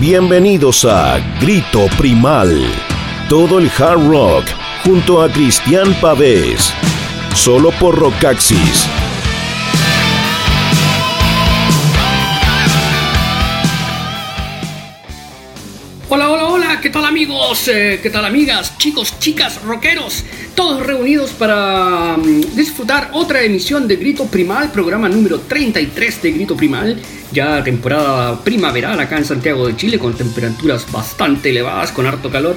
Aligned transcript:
Bienvenidos 0.00 0.84
a 0.84 1.18
Grito 1.40 1.86
Primal. 1.98 2.56
Todo 3.28 3.58
el 3.58 3.68
hard 3.68 4.06
rock 4.08 4.44
junto 4.84 5.20
a 5.20 5.28
Cristian 5.28 5.92
Pavés. 6.00 6.72
Solo 7.34 7.72
por 7.80 7.98
Rockaxis. 7.98 8.97
¿Qué 16.80 16.90
tal 16.90 17.04
amigos? 17.04 17.66
Eh, 17.68 17.98
¿Qué 18.02 18.10
tal 18.10 18.24
amigas? 18.24 18.78
Chicos, 18.78 19.18
chicas, 19.18 19.60
rockeros, 19.62 20.24
todos 20.54 20.86
reunidos 20.86 21.30
para 21.30 22.16
mm, 22.16 22.54
disfrutar 22.54 23.10
otra 23.14 23.42
emisión 23.42 23.88
de 23.88 23.96
Grito 23.96 24.26
Primal, 24.26 24.70
programa 24.70 25.08
número 25.08 25.40
33 25.40 26.22
de 26.22 26.32
Grito 26.32 26.56
Primal, 26.56 27.00
ya 27.32 27.64
temporada 27.64 28.42
primaveral 28.44 29.00
acá 29.00 29.18
en 29.18 29.24
Santiago 29.24 29.66
de 29.66 29.76
Chile 29.76 29.98
con 29.98 30.14
temperaturas 30.14 30.90
bastante 30.92 31.50
elevadas, 31.50 31.90
con 31.90 32.06
harto 32.06 32.30
calor. 32.30 32.56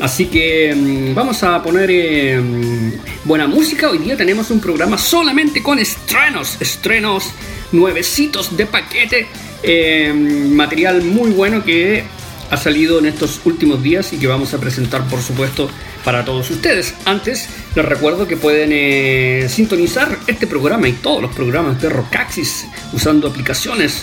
Así 0.00 0.26
que 0.26 0.74
mm, 0.74 1.14
vamos 1.14 1.42
a 1.42 1.62
poner 1.62 1.90
eh, 1.90 2.40
mm, 2.40 2.92
buena 3.24 3.46
música. 3.46 3.88
Hoy 3.88 3.98
día 3.98 4.16
tenemos 4.16 4.50
un 4.50 4.60
programa 4.60 4.98
solamente 4.98 5.62
con 5.62 5.78
estrenos, 5.78 6.58
estrenos 6.60 7.30
nuevecitos 7.70 8.54
de 8.54 8.66
paquete, 8.66 9.26
eh, 9.62 10.12
material 10.12 11.02
muy 11.02 11.30
bueno 11.30 11.64
que 11.64 12.04
ha 12.52 12.56
salido 12.58 12.98
en 12.98 13.06
estos 13.06 13.40
últimos 13.46 13.82
días 13.82 14.12
y 14.12 14.18
que 14.18 14.26
vamos 14.26 14.52
a 14.52 14.58
presentar 14.58 15.08
por 15.08 15.22
supuesto 15.22 15.70
para 16.04 16.22
todos 16.22 16.50
ustedes. 16.50 16.94
Antes 17.06 17.48
les 17.74 17.84
recuerdo 17.84 18.28
que 18.28 18.36
pueden 18.36 18.70
eh, 18.74 19.46
sintonizar 19.48 20.18
este 20.26 20.46
programa 20.46 20.86
y 20.86 20.92
todos 20.92 21.22
los 21.22 21.34
programas 21.34 21.80
de 21.80 21.88
Rockaxis 21.88 22.66
usando 22.92 23.28
aplicaciones 23.28 24.02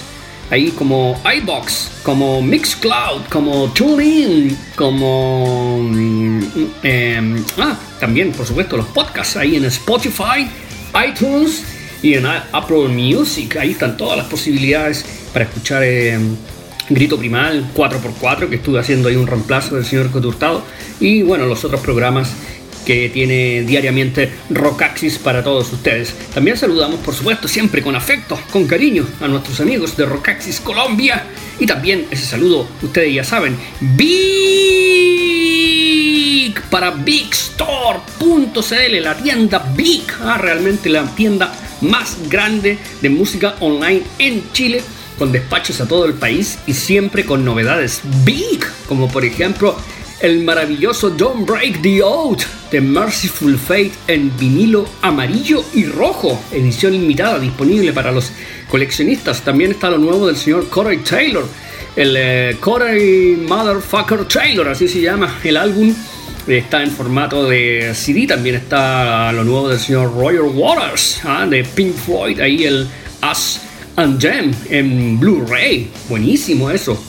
ahí 0.49 0.71
como 0.71 1.21
iBox, 1.31 1.91
como 2.01 2.41
Mixcloud, 2.41 3.21
como 3.29 3.71
TuneIn, 3.71 4.57
como 4.75 5.83
mm, 5.83 6.43
em, 6.81 7.45
ah, 7.59 7.77
también 7.99 8.31
por 8.31 8.47
supuesto 8.47 8.77
los 8.77 8.87
podcasts 8.87 9.37
ahí 9.37 9.57
en 9.57 9.65
Spotify, 9.65 10.49
iTunes 11.07 11.63
y 12.01 12.15
en 12.15 12.25
Apple 12.25 12.87
Music. 12.87 13.57
Ahí 13.57 13.71
están 13.71 13.95
todas 13.95 14.17
las 14.17 14.25
posibilidades 14.25 15.05
para 15.31 15.45
escuchar 15.45 15.83
em, 15.83 16.35
Grito 16.89 17.17
Primal 17.17 17.71
4x4, 17.75 18.49
que 18.49 18.55
estuve 18.55 18.79
haciendo 18.79 19.09
ahí 19.09 19.15
un 19.15 19.27
reemplazo 19.27 19.75
del 19.75 19.85
señor 19.85 20.09
Coturtado, 20.11 20.63
y 20.99 21.21
bueno, 21.21 21.45
los 21.45 21.63
otros 21.63 21.81
programas 21.81 22.33
que 22.85 23.09
tiene 23.09 23.61
diariamente 23.63 24.31
Rockaxis 24.49 25.19
para 25.19 25.43
todos 25.43 25.71
ustedes. 25.71 26.15
También 26.33 26.57
saludamos, 26.57 26.99
por 27.01 27.13
supuesto, 27.13 27.47
siempre 27.47 27.83
con 27.83 27.95
afecto, 27.95 28.39
con 28.51 28.65
cariño, 28.65 29.05
a 29.21 29.27
nuestros 29.27 29.59
amigos 29.59 29.95
de 29.95 30.07
Rockaxis 30.07 30.59
Colombia. 30.59 31.23
Y 31.59 31.67
también 31.67 32.07
ese 32.09 32.25
saludo, 32.25 32.67
ustedes 32.81 33.13
ya 33.13 33.23
saben, 33.23 33.55
Big 33.79 34.09
para 36.71 36.89
BigStore.cl, 36.91 38.59
la 39.01 39.15
tienda 39.17 39.59
Big, 39.75 40.03
ah, 40.21 40.37
realmente 40.39 40.89
la 40.89 41.03
tienda 41.15 41.53
más 41.81 42.17
grande 42.27 42.77
de 43.01 43.09
música 43.09 43.55
online 43.59 44.01
en 44.17 44.51
Chile 44.51 44.81
con 45.19 45.31
despachos 45.33 45.81
a 45.81 45.87
todo 45.87 46.05
el 46.05 46.13
país 46.13 46.57
y 46.65 46.73
siempre 46.73 47.25
con 47.25 47.43
novedades 47.43 48.01
big, 48.23 48.65
como 48.87 49.09
por 49.09 49.25
ejemplo 49.25 49.75
el 50.21 50.43
maravilloso 50.43 51.09
Don't 51.09 51.47
Break 51.47 51.81
the 51.81 52.01
Oath 52.01 52.43
de 52.71 52.81
Merciful 52.81 53.57
Fate 53.57 53.91
en 54.07 54.35
vinilo 54.37 54.87
amarillo 55.01 55.63
y 55.73 55.85
rojo, 55.85 56.41
edición 56.51 56.93
limitada 56.93 57.39
disponible 57.39 57.93
para 57.93 58.11
los 58.11 58.31
coleccionistas. 58.69 59.41
También 59.41 59.71
está 59.71 59.89
lo 59.89 59.97
nuevo 59.97 60.27
del 60.27 60.35
señor 60.35 60.69
Corey 60.69 60.99
Taylor, 60.99 61.45
el 61.95 62.15
eh, 62.17 62.57
Corey 62.59 63.35
Motherfucker 63.47 64.25
Taylor, 64.25 64.67
así 64.69 64.87
se 64.87 65.01
llama 65.01 65.39
el 65.43 65.57
álbum. 65.57 65.93
Está 66.47 66.81
en 66.81 66.91
formato 66.91 67.47
de 67.47 67.93
CD, 67.93 68.25
también 68.25 68.55
está 68.55 69.31
lo 69.31 69.43
nuevo 69.43 69.69
del 69.69 69.79
señor 69.79 70.13
Roger 70.15 70.41
Waters, 70.41 71.21
ah, 71.23 71.45
de 71.45 71.63
Pink 71.63 71.93
Floyd, 71.93 72.39
ahí 72.39 72.63
el 72.63 72.87
As 73.21 73.68
and 73.99 74.21
Gem 74.21 74.51
en 74.69 75.19
Blu-ray. 75.19 75.89
Buenísimo 76.07 76.71
eso. 76.71 77.01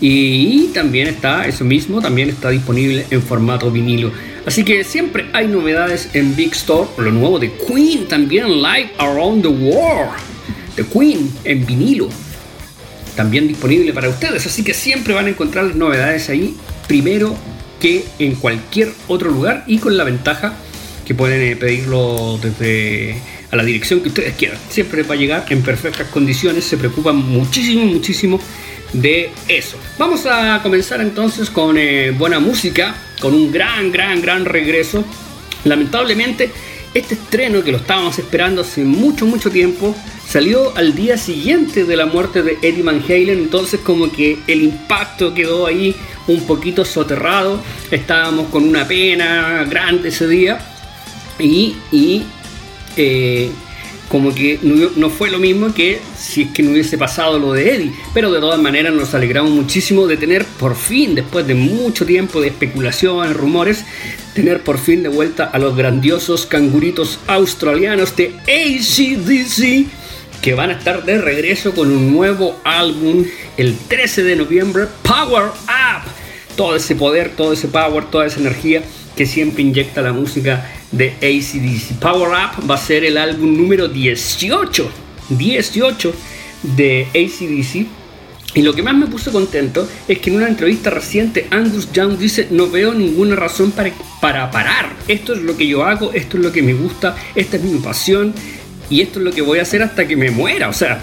Y 0.00 0.68
también 0.68 1.08
está, 1.08 1.46
eso 1.46 1.64
mismo, 1.64 2.00
también 2.00 2.28
está 2.30 2.50
disponible 2.50 3.06
en 3.10 3.22
formato 3.22 3.70
vinilo. 3.70 4.12
Así 4.46 4.64
que 4.64 4.84
siempre 4.84 5.26
hay 5.32 5.48
novedades 5.48 6.10
en 6.14 6.34
Big 6.34 6.52
Store. 6.52 6.88
Lo 6.98 7.10
nuevo 7.10 7.38
de 7.38 7.52
Queen 7.52 8.06
también 8.06 8.62
Live 8.62 8.92
Around 8.98 9.42
the 9.42 9.48
World. 9.48 10.12
The 10.76 10.84
Queen 10.84 11.32
en 11.44 11.66
vinilo. 11.66 12.08
También 13.16 13.48
disponible 13.48 13.92
para 13.92 14.08
ustedes. 14.08 14.46
Así 14.46 14.64
que 14.64 14.74
siempre 14.74 15.14
van 15.14 15.26
a 15.26 15.30
encontrar 15.30 15.74
novedades 15.76 16.28
ahí. 16.28 16.56
Primero 16.86 17.36
que 17.80 18.04
en 18.18 18.36
cualquier 18.36 18.92
otro 19.08 19.30
lugar. 19.30 19.64
Y 19.66 19.78
con 19.78 19.96
la 19.96 20.04
ventaja 20.04 20.54
que 21.04 21.14
pueden 21.14 21.42
eh, 21.42 21.56
pedirlo 21.56 22.38
desde 22.40 23.16
a 23.52 23.56
la 23.56 23.62
dirección 23.62 24.00
que 24.00 24.08
ustedes 24.08 24.34
quieran. 24.34 24.58
Siempre 24.68 25.02
va 25.02 25.14
a 25.14 25.18
llegar 25.18 25.46
en 25.50 25.62
perfectas 25.62 26.08
condiciones, 26.08 26.64
se 26.64 26.78
preocupan 26.78 27.16
muchísimo, 27.16 27.84
muchísimo 27.84 28.40
de 28.94 29.30
eso. 29.46 29.76
Vamos 29.98 30.26
a 30.26 30.60
comenzar 30.62 31.00
entonces 31.00 31.50
con 31.50 31.76
eh, 31.78 32.10
buena 32.12 32.40
música, 32.40 32.94
con 33.20 33.34
un 33.34 33.52
gran, 33.52 33.92
gran, 33.92 34.20
gran 34.22 34.46
regreso. 34.46 35.04
Lamentablemente, 35.64 36.50
este 36.94 37.14
estreno 37.14 37.62
que 37.62 37.72
lo 37.72 37.78
estábamos 37.78 38.18
esperando 38.18 38.62
hace 38.62 38.84
mucho, 38.84 39.26
mucho 39.26 39.50
tiempo, 39.50 39.94
salió 40.26 40.74
al 40.74 40.94
día 40.94 41.18
siguiente 41.18 41.84
de 41.84 41.96
la 41.96 42.06
muerte 42.06 42.42
de 42.42 42.58
Eddie 42.62 42.82
Van 42.82 43.02
Halen, 43.06 43.38
entonces 43.38 43.80
como 43.80 44.10
que 44.10 44.38
el 44.46 44.62
impacto 44.62 45.34
quedó 45.34 45.66
ahí 45.66 45.94
un 46.26 46.46
poquito 46.46 46.84
soterrado, 46.86 47.62
estábamos 47.90 48.48
con 48.48 48.66
una 48.66 48.88
pena 48.88 49.64
grande 49.68 50.08
ese 50.08 50.26
día 50.26 50.58
y, 51.38 51.76
y 51.90 52.24
como 54.12 54.34
que 54.34 54.58
no, 54.62 55.08
fue 55.08 55.30
lo 55.30 55.38
mismo 55.38 55.72
que 55.72 55.98
si 56.18 56.42
es 56.42 56.50
que 56.50 56.62
no 56.62 56.72
hubiese 56.72 56.98
pasado 56.98 57.38
lo 57.38 57.54
de 57.54 57.74
Eddie. 57.74 57.92
Pero 58.12 58.30
de 58.30 58.40
todas 58.40 58.60
maneras 58.60 58.92
nos 58.92 59.14
alegramos 59.14 59.50
muchísimo 59.50 60.06
de 60.06 60.18
tener 60.18 60.44
por 60.44 60.76
fin, 60.76 61.14
después 61.14 61.46
de 61.46 61.54
mucho 61.54 62.04
tiempo 62.04 62.42
de 62.42 62.48
especulaciones, 62.48 63.34
rumores, 63.34 63.86
tener 64.34 64.62
por 64.62 64.76
fin 64.76 65.02
de 65.02 65.08
vuelta 65.08 65.44
a 65.44 65.58
los 65.58 65.74
grandiosos 65.74 66.44
canguritos 66.44 67.20
australianos 67.26 68.14
de 68.14 68.34
ACDC 68.42 69.86
que 70.42 70.52
van 70.52 70.68
a 70.68 70.74
estar 70.74 71.04
de 71.06 71.16
regreso 71.16 71.72
con 71.72 71.90
un 71.90 72.12
nuevo 72.12 72.60
álbum 72.64 73.24
el 73.56 73.78
13 73.78 74.24
de 74.24 74.36
noviembre, 74.36 74.88
Power 75.02 75.44
Up. 75.44 76.10
Todo 76.54 76.76
ese 76.76 76.96
poder, 76.96 77.30
todo 77.34 77.54
ese 77.54 77.68
power, 77.68 78.04
toda 78.10 78.26
esa 78.26 78.40
energía 78.40 78.82
que 79.16 79.24
siempre 79.24 79.62
inyecta 79.62 80.02
la 80.02 80.12
música 80.12 80.68
de 80.92 81.14
ACDC. 81.16 81.98
Power 81.98 82.30
Up 82.30 82.70
va 82.70 82.76
a 82.76 82.78
ser 82.78 83.04
el 83.04 83.18
álbum 83.18 83.56
número 83.56 83.88
18, 83.88 84.88
18 85.30 86.14
de 86.62 87.06
ACDC. 87.08 87.86
Y 88.54 88.62
lo 88.62 88.74
que 88.74 88.82
más 88.82 88.94
me 88.94 89.06
puso 89.06 89.32
contento 89.32 89.88
es 90.06 90.18
que 90.18 90.28
en 90.28 90.36
una 90.36 90.48
entrevista 90.48 90.90
reciente 90.90 91.46
Angus 91.50 91.90
Young 91.92 92.18
dice, 92.18 92.48
no 92.50 92.68
veo 92.68 92.92
ninguna 92.92 93.34
razón 93.34 93.70
para, 93.72 93.92
para 94.20 94.50
parar. 94.50 94.94
Esto 95.08 95.32
es 95.32 95.40
lo 95.40 95.56
que 95.56 95.66
yo 95.66 95.84
hago, 95.84 96.12
esto 96.12 96.36
es 96.36 96.42
lo 96.42 96.52
que 96.52 96.62
me 96.62 96.74
gusta, 96.74 97.16
esta 97.34 97.56
es 97.56 97.62
mi 97.62 97.78
pasión 97.80 98.34
y 98.90 99.00
esto 99.00 99.20
es 99.20 99.24
lo 99.24 99.32
que 99.32 99.40
voy 99.40 99.58
a 99.58 99.62
hacer 99.62 99.82
hasta 99.82 100.06
que 100.06 100.16
me 100.16 100.30
muera. 100.30 100.68
O 100.68 100.74
sea, 100.74 101.00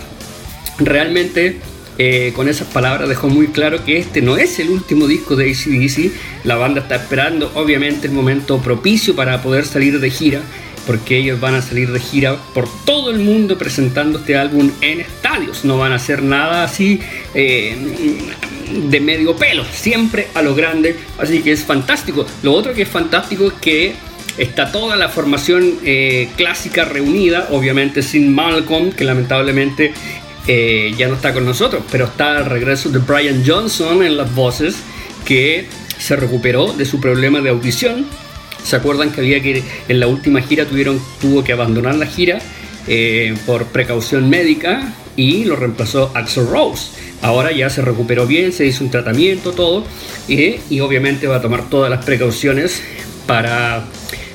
realmente 0.77 1.59
eh, 2.02 2.32
con 2.34 2.48
esas 2.48 2.70
palabras 2.70 3.10
dejó 3.10 3.28
muy 3.28 3.48
claro 3.48 3.84
que 3.84 3.98
este 3.98 4.22
no 4.22 4.38
es 4.38 4.58
el 4.60 4.70
último 4.70 5.06
disco 5.06 5.36
de 5.36 5.52
ACDC. 5.52 6.46
La 6.46 6.56
banda 6.56 6.80
está 6.80 6.96
esperando, 6.96 7.52
obviamente, 7.56 8.08
el 8.08 8.14
momento 8.14 8.60
propicio 8.60 9.18
para 9.18 9.42
poder 9.42 9.66
salir 9.66 10.00
de 10.00 10.10
gira, 10.10 10.40
porque 10.88 11.18
ellos 11.18 11.42
van 11.42 11.56
a 11.56 11.62
salir 11.62 11.92
de 11.92 12.00
gira 12.00 12.38
por 12.54 12.70
todo 12.86 13.12
el 13.12 13.19
mundo 13.19 13.57
presentando 13.57 14.19
este 14.19 14.38
álbum 14.38 14.72
en 14.80 15.01
estadios. 15.01 15.66
No 15.66 15.78
van 15.78 15.92
a 15.92 15.96
hacer 15.96 16.24
nada 16.24 16.63
así 16.63 17.01
eh, 17.34 17.75
de 18.90 19.00
medio 19.02 19.36
pelo, 19.36 19.66
siempre 19.69 20.28
a 20.36 20.42
lo 20.42 20.56
grande. 20.56 20.95
Así 21.18 21.42
que 21.42 21.52
es 21.52 21.66
fantástico. 21.66 22.25
Lo 22.44 22.54
otro 22.54 22.74
que 22.74 22.84
es 22.84 22.90
fantástico 22.90 23.48
es 23.48 23.54
que 23.56 23.94
está 24.38 24.72
toda 24.72 24.95
la 24.95 25.10
formación 25.10 25.80
eh, 25.84 26.30
clásica 26.38 26.86
reunida, 26.86 27.50
obviamente 27.52 28.02
sin 28.02 28.34
Malcolm, 28.34 28.94
que 28.94 29.04
lamentablemente 29.04 29.92
eh, 30.47 30.94
ya 30.97 31.07
no 31.07 31.15
está 31.15 31.33
con 31.33 31.45
nosotros, 31.45 31.83
pero 31.91 32.06
está 32.06 32.39
el 32.39 32.45
regreso 32.45 32.89
de 32.89 33.00
Brian 33.00 33.44
Johnson 33.45 34.03
en 34.03 34.18
las 34.18 34.33
voces, 34.33 34.77
que 35.25 35.68
se 35.97 36.15
recuperó 36.15 36.74
de 36.74 36.86
su 36.86 37.00
problema 37.00 37.41
de 37.41 37.50
audición. 37.50 38.06
¿Se 38.63 38.75
acuerdan 38.75 39.12
que 39.12 39.21
había 39.21 39.41
que 39.41 39.63
en 39.88 40.00
la 40.00 40.07
última 40.07 40.41
gira 40.41 40.65
tuvieron, 40.65 41.01
tuvo 41.21 41.44
que 41.44 41.53
abandonar 41.53 41.95
la 41.95 42.06
gira 42.06 42.39
eh, 42.88 43.36
por 43.45 43.65
precaución 43.65 44.30
médica 44.30 44.94
y 45.15 45.45
lo 45.45 45.56
reemplazó 45.56 46.12
Axel 46.15 46.47
Rose? 46.47 46.92
Ahora 47.21 47.51
ya 47.51 47.69
se 47.69 47.81
recuperó 47.81 48.25
bien, 48.25 48.51
se 48.51 48.65
hizo 48.65 48.83
un 48.83 48.92
tratamiento, 48.92 49.51
todo, 49.51 49.85
y 50.27 50.80
obviamente 50.80 51.27
va 51.27 51.38
a 51.38 51.42
tomar 51.42 51.69
todas 51.69 51.89
las 51.89 52.06
precauciones 52.06 52.81
para 53.27 53.85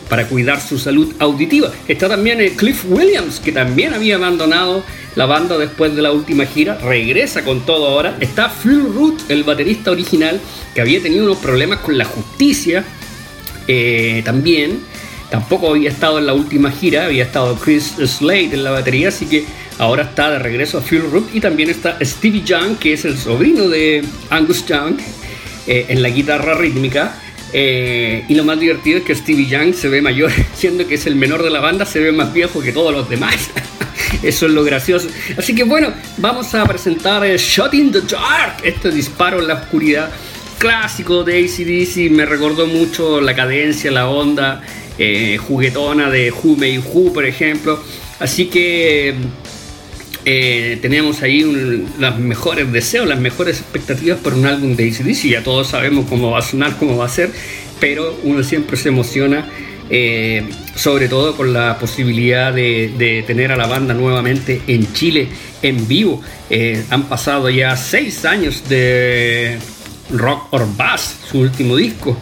para 0.09 0.27
cuidar 0.27 0.61
su 0.61 0.79
salud 0.79 1.13
auditiva. 1.19 1.73
Está 1.89 2.09
también 2.09 2.41
eh, 2.41 2.53
Cliff 2.57 2.85
Williams, 2.89 3.41
que 3.41 3.53
también 3.53 3.95
había 3.95 4.17
abandonado 4.17 4.85
la 5.17 5.27
banda 5.27 5.57
después 5.59 5.95
de 5.95 6.03
la 6.03 6.13
última 6.13 6.45
gira, 6.47 6.79
regresa 6.79 7.45
con 7.45 7.61
todo 7.61 7.89
ahora. 7.89 8.17
Está 8.21 8.49
Phil 8.49 8.83
Root, 8.93 9.31
el 9.31 9.45
baterista 9.45 9.91
original, 9.91 10.41
que 10.75 10.81
había 10.81 11.01
tenido 11.03 11.25
unos 11.25 11.39
problemas 11.39 11.81
con 11.81 11.97
la 11.97 12.05
justicia 12.05 12.85
eh, 13.67 14.23
también. 14.25 14.81
Tampoco 15.31 15.71
había 15.71 15.91
estado 15.91 16.19
en 16.19 16.27
la 16.27 16.35
última 16.35 16.71
gira, 16.71 17.07
había 17.07 17.25
estado 17.25 17.57
Chris 17.57 17.95
Slade 18.05 18.55
en 18.55 18.63
la 18.63 18.71
batería, 18.71 19.09
así 19.09 19.27
que 19.27 19.45
ahora 19.79 20.05
está 20.05 20.31
de 20.31 20.39
regreso 20.39 20.79
a 20.79 20.83
Phil 20.83 21.03
Root 21.11 21.35
y 21.35 21.41
también 21.41 21.71
está 21.71 21.99
Stevie 22.01 22.43
Young, 22.45 22.77
que 22.79 22.93
es 22.93 23.05
el 23.05 23.19
sobrino 23.19 23.69
de 23.69 24.05
Angus 24.31 24.65
Young, 24.67 24.97
eh, 25.67 25.87
en 25.89 26.03
la 26.03 26.11
guitarra 26.11 26.55
rítmica. 26.55 27.21
Eh, 27.57 28.25
y 28.29 28.35
lo 28.35 28.43
más 28.43 28.59
divertido 28.59 28.99
es 28.99 29.05
que 29.05 29.15
Stevie 29.15 29.47
Young 29.47 29.75
se 29.75 29.89
ve 29.89 30.03
mayor, 30.03 30.33
siendo 30.57 30.89
que 30.89 30.97
es 30.97 31.07
el 31.07 31.15
menor 31.15 31.45
de 31.45 31.51
la 31.51 31.61
banda, 31.61 31.87
se 31.87 32.01
ve 32.01 32.11
más 32.11 32.33
viejo 32.33 32.61
que 32.61 32.73
todos 32.73 32.93
los 32.93 33.09
demás. 33.09 33.51
Eso 34.25 34.47
es 34.47 34.53
lo 34.53 34.65
gracioso. 34.65 35.09
Así 35.39 35.55
que 35.55 35.63
bueno, 35.63 35.95
vamos 36.17 36.53
a 36.55 36.65
presentar 36.67 37.25
el 37.25 37.39
Shot 37.39 37.73
in 37.75 37.93
the 37.93 38.01
Dark, 38.01 38.57
este 38.65 38.91
disparo 38.91 39.39
en 39.39 39.47
la 39.47 39.55
oscuridad 39.55 40.11
clásico 40.59 41.23
de 41.23 41.45
ACDC. 41.45 42.11
Me 42.11 42.27
recordó 42.27 42.67
mucho 42.67 43.21
la 43.21 43.37
cadencia, 43.37 43.93
la 43.93 44.09
onda 44.09 44.61
eh, 44.99 45.39
juguetona 45.39 46.11
de 46.11 46.33
Who 46.33 46.57
May 46.57 46.79
Who, 46.79 47.13
por 47.13 47.25
ejemplo. 47.25 47.81
Así 48.19 48.47
que 48.47 49.15
eh, 50.25 50.79
tenemos 50.81 51.23
ahí 51.23 51.43
los 51.99 52.19
mejores 52.19 52.73
deseos, 52.73 53.07
las 53.07 53.21
mejores 53.21 53.61
expectativas 53.61 54.19
por 54.19 54.35
un 54.35 54.47
álbum 54.47 54.77
de 54.77 54.89
ACDC. 54.89 55.29
Ya 55.29 55.43
todos 55.43 55.69
sabemos 55.69 56.07
cómo 56.09 56.31
va 56.31 56.39
a 56.39 56.43
sonar, 56.43 56.77
cómo 56.79 56.97
va 56.97 57.07
a 57.07 57.09
ser, 57.09 57.31
pero 57.81 58.19
uno 58.23 58.43
siempre 58.43 58.77
se 58.77 58.89
emociona. 58.89 59.49
Eh, 59.91 60.43
sobre 60.75 61.09
todo 61.09 61.37
con 61.37 61.53
la 61.53 61.79
posibilidad 61.79 62.55
de, 62.55 63.23
tener 63.27 63.53
a 63.53 63.57
la 63.57 63.67
banda 63.67 63.93
nuevamente 63.93 64.63
en 64.67 64.91
Chile 64.95 65.29
en 65.61 65.87
vivo. 65.87 66.23
han 66.91 67.03
pasado 67.05 67.51
ya 67.51 67.77
seis 67.77 68.25
años 68.25 68.67
de 68.69 69.59
Rock 70.11 70.49
or 70.53 70.67
Bass, 70.77 71.17
su 71.31 71.41
último 71.41 71.77
disco. 71.77 72.17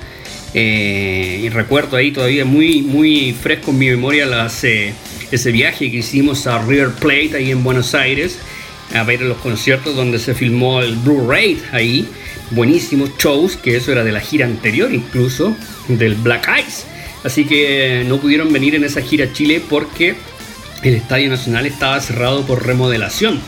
Eh, 0.54 1.40
y 1.44 1.48
recuerdo 1.48 1.96
ahí 1.96 2.10
todavía 2.10 2.44
muy, 2.44 2.82
muy 2.82 3.32
fresco 3.32 3.70
en 3.70 3.78
mi 3.78 3.88
memoria 3.88 4.26
las, 4.26 4.64
eh, 4.64 4.92
ese 5.32 5.50
viaje 5.50 5.90
que 5.90 5.96
hicimos 5.98 6.46
a 6.46 6.62
River 6.62 6.90
Plate 6.92 7.36
ahí 7.36 7.50
en 7.50 7.64
Buenos 7.64 7.94
Aires 7.94 8.38
a 8.94 9.02
ver 9.04 9.22
los 9.22 9.38
conciertos 9.38 9.96
donde 9.96 10.18
se 10.18 10.34
filmó 10.34 10.82
el 10.82 10.94
Blue 10.96 11.26
Raid 11.28 11.58
ahí. 11.72 12.06
Buenísimos 12.50 13.10
shows, 13.18 13.56
que 13.56 13.76
eso 13.76 13.90
era 13.92 14.04
de 14.04 14.12
la 14.12 14.20
gira 14.20 14.44
anterior 14.44 14.92
incluso, 14.92 15.56
del 15.88 16.14
Black 16.16 16.48
Eyes. 16.48 16.86
Así 17.24 17.44
que 17.44 18.04
no 18.06 18.18
pudieron 18.18 18.52
venir 18.52 18.74
en 18.74 18.84
esa 18.84 19.00
gira 19.00 19.26
a 19.26 19.32
Chile 19.32 19.62
porque 19.68 20.14
el 20.82 20.94
Estadio 20.94 21.30
Nacional 21.30 21.66
estaba 21.66 22.00
cerrado 22.00 22.44
por 22.44 22.66
remodelación 22.66 23.40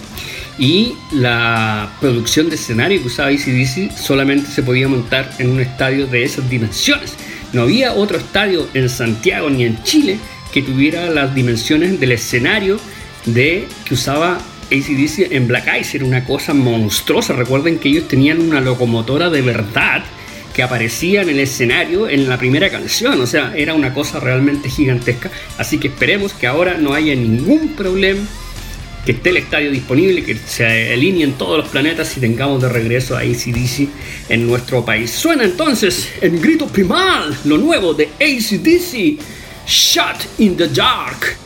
y 0.59 0.95
la 1.13 1.91
producción 2.01 2.49
de 2.49 2.55
escenario 2.55 3.01
que 3.01 3.09
usaba 3.09 3.29
ACDC 3.29 3.97
solamente 3.97 4.49
se 4.51 4.63
podía 4.63 4.89
montar 4.89 5.31
en 5.39 5.51
un 5.51 5.61
estadio 5.61 6.07
de 6.07 6.23
esas 6.23 6.49
dimensiones. 6.49 7.15
No 7.53 7.63
había 7.63 7.93
otro 7.93 8.17
estadio 8.17 8.69
en 8.73 8.89
Santiago 8.89 9.51
ni 9.51 9.65
en 9.65 9.83
Chile 9.83 10.19
que 10.55 10.63
tuviera 10.63 11.11
las 11.11 11.35
dimensiones 11.35 11.99
del 11.99 12.13
escenario 12.13 12.79
de 13.25 13.67
que 13.85 13.95
usaba 13.95 14.39
ACDC 14.71 15.33
en 15.33 15.49
Black 15.49 15.67
Ice. 15.81 15.97
Era 15.97 16.07
una 16.07 16.25
cosa 16.25 16.55
monstruosa. 16.55 17.33
Recuerden 17.33 17.81
que 17.81 17.89
ellos 17.89 18.07
tenían 18.07 18.41
una 18.41 18.61
locomotora 18.61 19.31
de 19.31 19.43
verdad 19.43 20.05
que 20.55 20.63
aparecía 20.63 21.23
en 21.23 21.31
el 21.31 21.41
escenario 21.41 22.09
en 22.09 22.29
la 22.29 22.39
primera 22.39 22.71
canción. 22.71 23.21
O 23.21 23.27
sea, 23.27 23.53
era 23.57 23.75
una 23.75 23.93
cosa 23.93 24.21
realmente 24.21 24.71
gigantesca. 24.71 25.29
Así 25.59 25.79
que 25.79 25.89
esperemos 25.89 26.33
que 26.35 26.47
ahora 26.47 26.75
no 26.75 26.95
haya 26.95 27.17
ningún 27.17 27.71
problema 27.71 28.21
que 29.05 29.11
esté 29.11 29.31
el 29.31 29.39
estadio 29.39 29.73
disponible, 29.73 30.23
que 30.23 30.37
se 30.37 30.93
alineen 30.93 31.33
todos 31.33 31.59
los 31.59 31.69
planetas 31.69 32.17
y 32.17 32.21
tengamos 32.21 32.63
de 32.63 32.69
regreso 32.69 33.17
a 33.17 33.23
ACDC 33.23 33.89
en 34.29 34.47
nuestro 34.47 34.85
país. 34.85 35.11
Suena 35.11 35.43
entonces 35.43 36.11
en 36.21 36.41
grito 36.41 36.69
primal 36.69 37.37
lo 37.45 37.59
nuevo 37.59 37.93
de 37.93 38.09
ACDC, 38.21 39.19
Shut 39.67 40.29
in 40.39 40.57
the 40.57 40.69
Dark. 40.69 41.39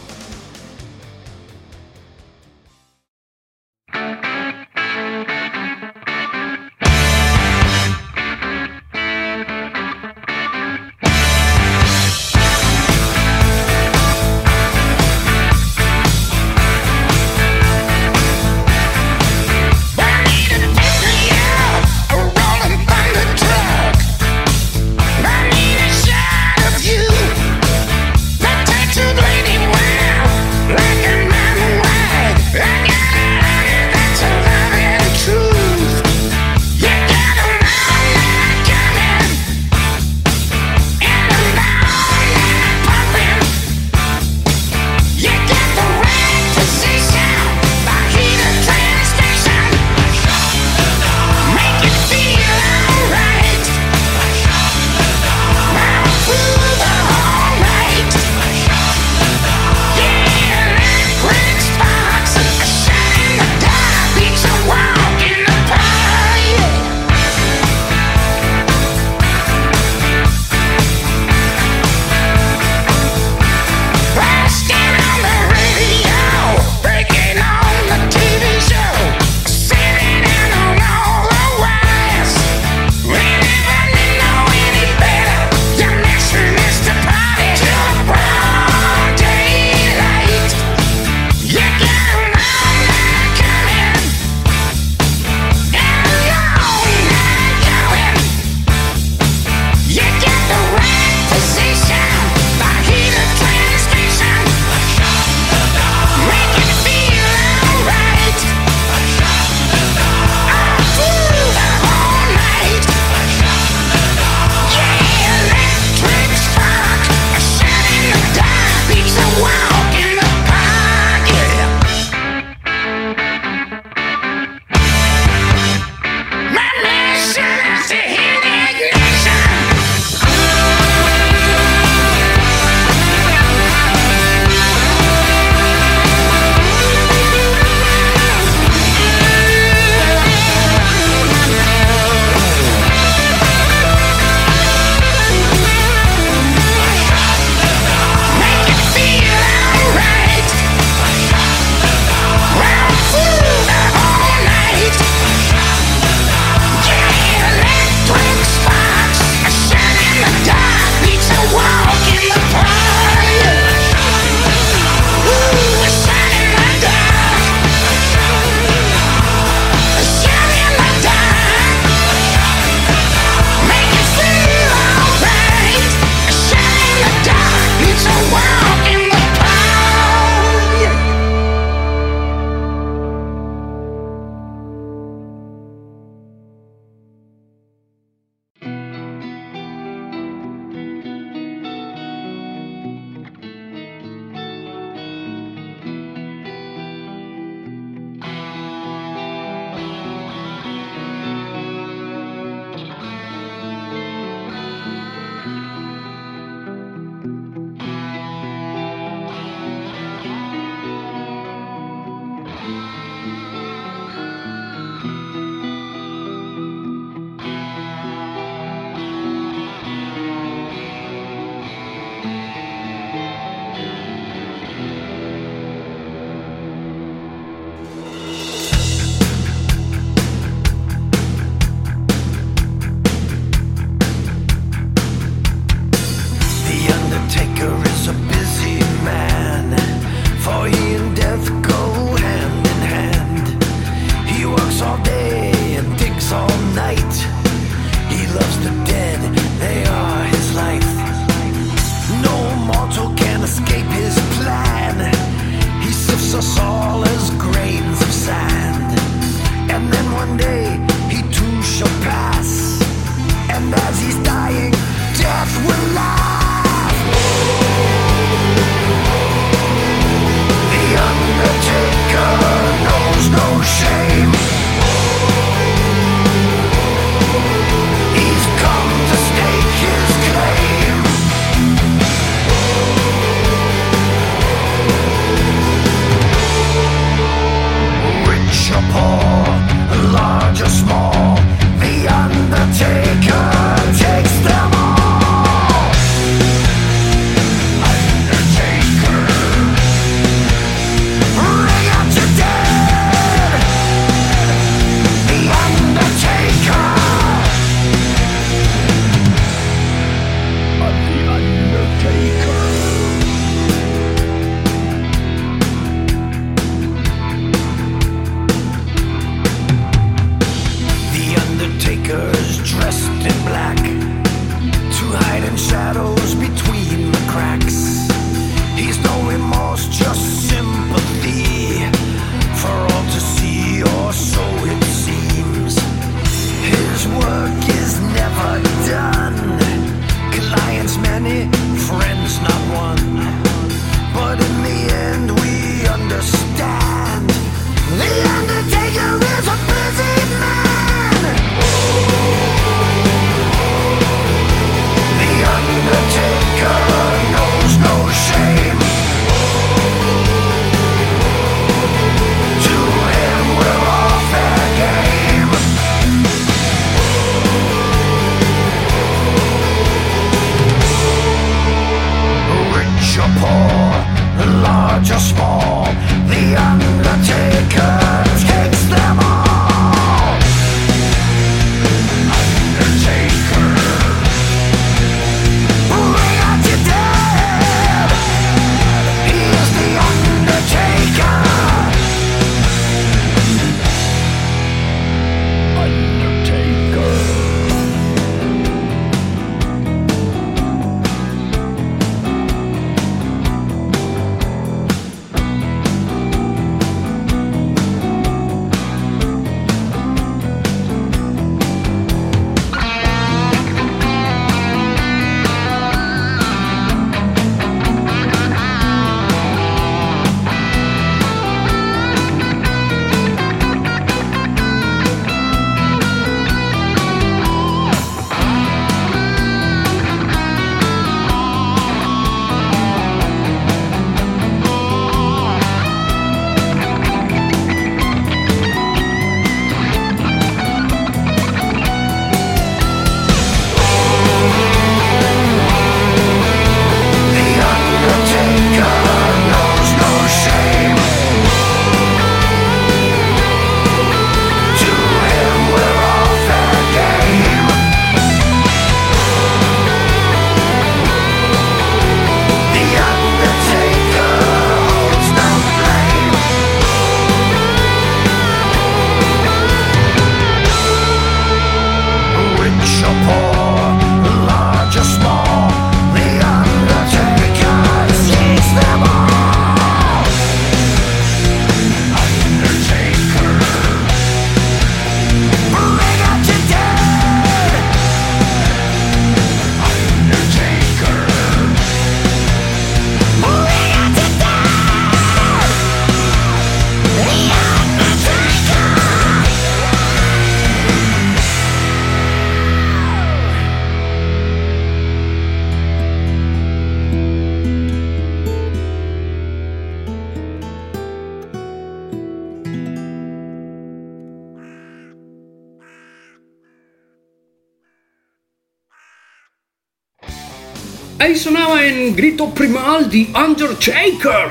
Ahí 521.28 521.36
sonaba 521.36 521.84
en 521.84 522.16
grito 522.16 522.48
primal 522.54 523.10
The 523.10 523.28
Undertaker. 523.34 524.48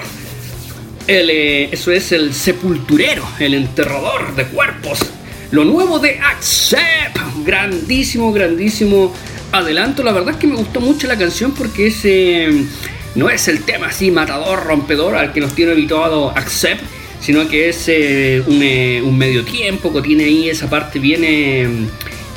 El, 1.07 1.29
eh, 1.31 1.69
eso 1.71 1.91
es 1.91 2.11
el 2.11 2.35
sepulturero, 2.35 3.27
el 3.39 3.55
enterrador 3.55 4.35
de 4.35 4.45
cuerpos. 4.45 4.99
Lo 5.49 5.65
nuevo 5.65 5.97
de 5.97 6.19
Accept. 6.19 7.17
Grandísimo, 7.43 8.31
grandísimo 8.31 9.11
adelanto. 9.51 10.03
La 10.03 10.11
verdad 10.11 10.35
es 10.35 10.37
que 10.37 10.45
me 10.45 10.55
gustó 10.55 10.79
mucho 10.79 11.07
la 11.07 11.17
canción 11.17 11.51
porque 11.51 11.87
ese 11.87 12.49
no 13.15 13.31
es 13.31 13.47
el 13.47 13.63
tema 13.63 13.87
así 13.87 14.11
matador, 14.11 14.63
rompedor 14.67 15.15
al 15.15 15.33
que 15.33 15.39
nos 15.39 15.55
tiene 15.55 15.71
habituado 15.71 16.29
Accept, 16.29 16.83
sino 17.19 17.49
que 17.49 17.69
es 17.69 17.87
eh, 17.87 18.43
eh, 18.47 19.01
un, 19.03 19.17
medio 19.17 19.43
tiempo 19.43 19.91
que 19.91 20.03
tiene 20.03 20.25
ahí 20.25 20.47
esa 20.47 20.69
parte 20.69 20.99
viene 20.99 21.87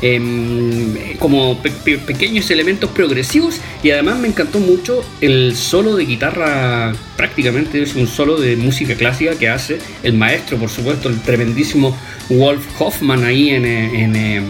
em, 0.03 1.17
como 1.19 1.63
pequeños 1.63 2.51
elementos 2.51 2.91
progresivos 2.91 3.61
y 3.83 3.91
además 3.91 4.19
me 4.19 4.29
encantó 4.29 4.59
mucho 4.59 5.05
el 5.21 5.55
solo 5.57 5.97
de 5.97 6.05
guitarra 6.05 6.93
prácticamente 7.17 7.83
es 7.83 7.95
un 7.95 8.07
solo 8.07 8.41
de 8.41 8.57
música 8.57 8.95
clásica 8.95 9.39
que 9.39 9.49
hace 9.49 9.79
el 10.03 10.15
maestro 10.15 10.59
por 10.59 10.71
supuesto 10.71 11.09
el 11.09 11.21
tremendísimo 11.21 11.97
Wolf 12.29 12.65
Hoffman 12.79 13.25
ahí 13.25 13.51
en, 13.51 13.65
en 13.67 14.17
em, 14.17 14.45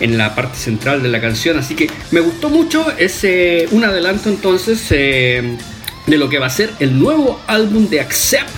en 0.00 0.18
la 0.18 0.34
parte 0.34 0.58
central 0.58 1.02
de 1.02 1.08
la 1.08 1.20
canción. 1.20 1.58
Así 1.58 1.74
que 1.74 1.88
me 2.10 2.20
gustó 2.20 2.50
mucho. 2.50 2.86
Es 2.98 3.24
un 3.70 3.84
adelanto 3.84 4.28
entonces 4.28 4.86
eh, 4.90 5.56
de 6.06 6.18
lo 6.18 6.28
que 6.28 6.38
va 6.38 6.46
a 6.46 6.50
ser 6.50 6.70
el 6.80 6.98
nuevo 6.98 7.40
álbum 7.46 7.88
de 7.88 8.00
Accept 8.00 8.50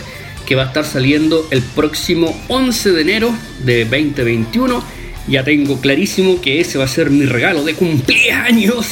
que 0.46 0.54
va 0.54 0.64
a 0.64 0.66
estar 0.66 0.84
saliendo 0.84 1.46
el 1.50 1.60
próximo 1.60 2.40
11 2.48 2.92
de 2.92 3.00
enero 3.00 3.34
de 3.64 3.84
2021. 3.84 4.95
Ya 5.28 5.42
tengo 5.42 5.80
clarísimo 5.80 6.40
que 6.40 6.60
ese 6.60 6.78
va 6.78 6.84
a 6.84 6.88
ser 6.88 7.10
mi 7.10 7.26
regalo 7.26 7.64
de 7.64 7.74
cumpleaños. 7.74 8.86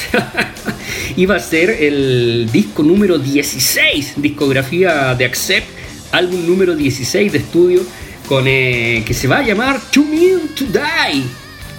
y 1.17 1.27
va 1.27 1.37
a 1.37 1.41
ser 1.41 1.71
el 1.71 2.49
disco 2.53 2.83
número 2.83 3.19
16, 3.19 4.15
discografía 4.17 5.15
de 5.15 5.25
Accept, 5.25 5.67
álbum 6.13 6.47
número 6.47 6.75
16 6.75 7.33
de 7.33 7.39
estudio, 7.39 7.83
con, 8.27 8.45
eh, 8.47 9.03
que 9.07 9.15
se 9.15 9.29
va 9.29 9.39
a 9.39 9.43
llamar 9.43 9.81
To 9.93 10.03
Me 10.03 10.39
To 10.57 10.65
Die. 10.65 11.25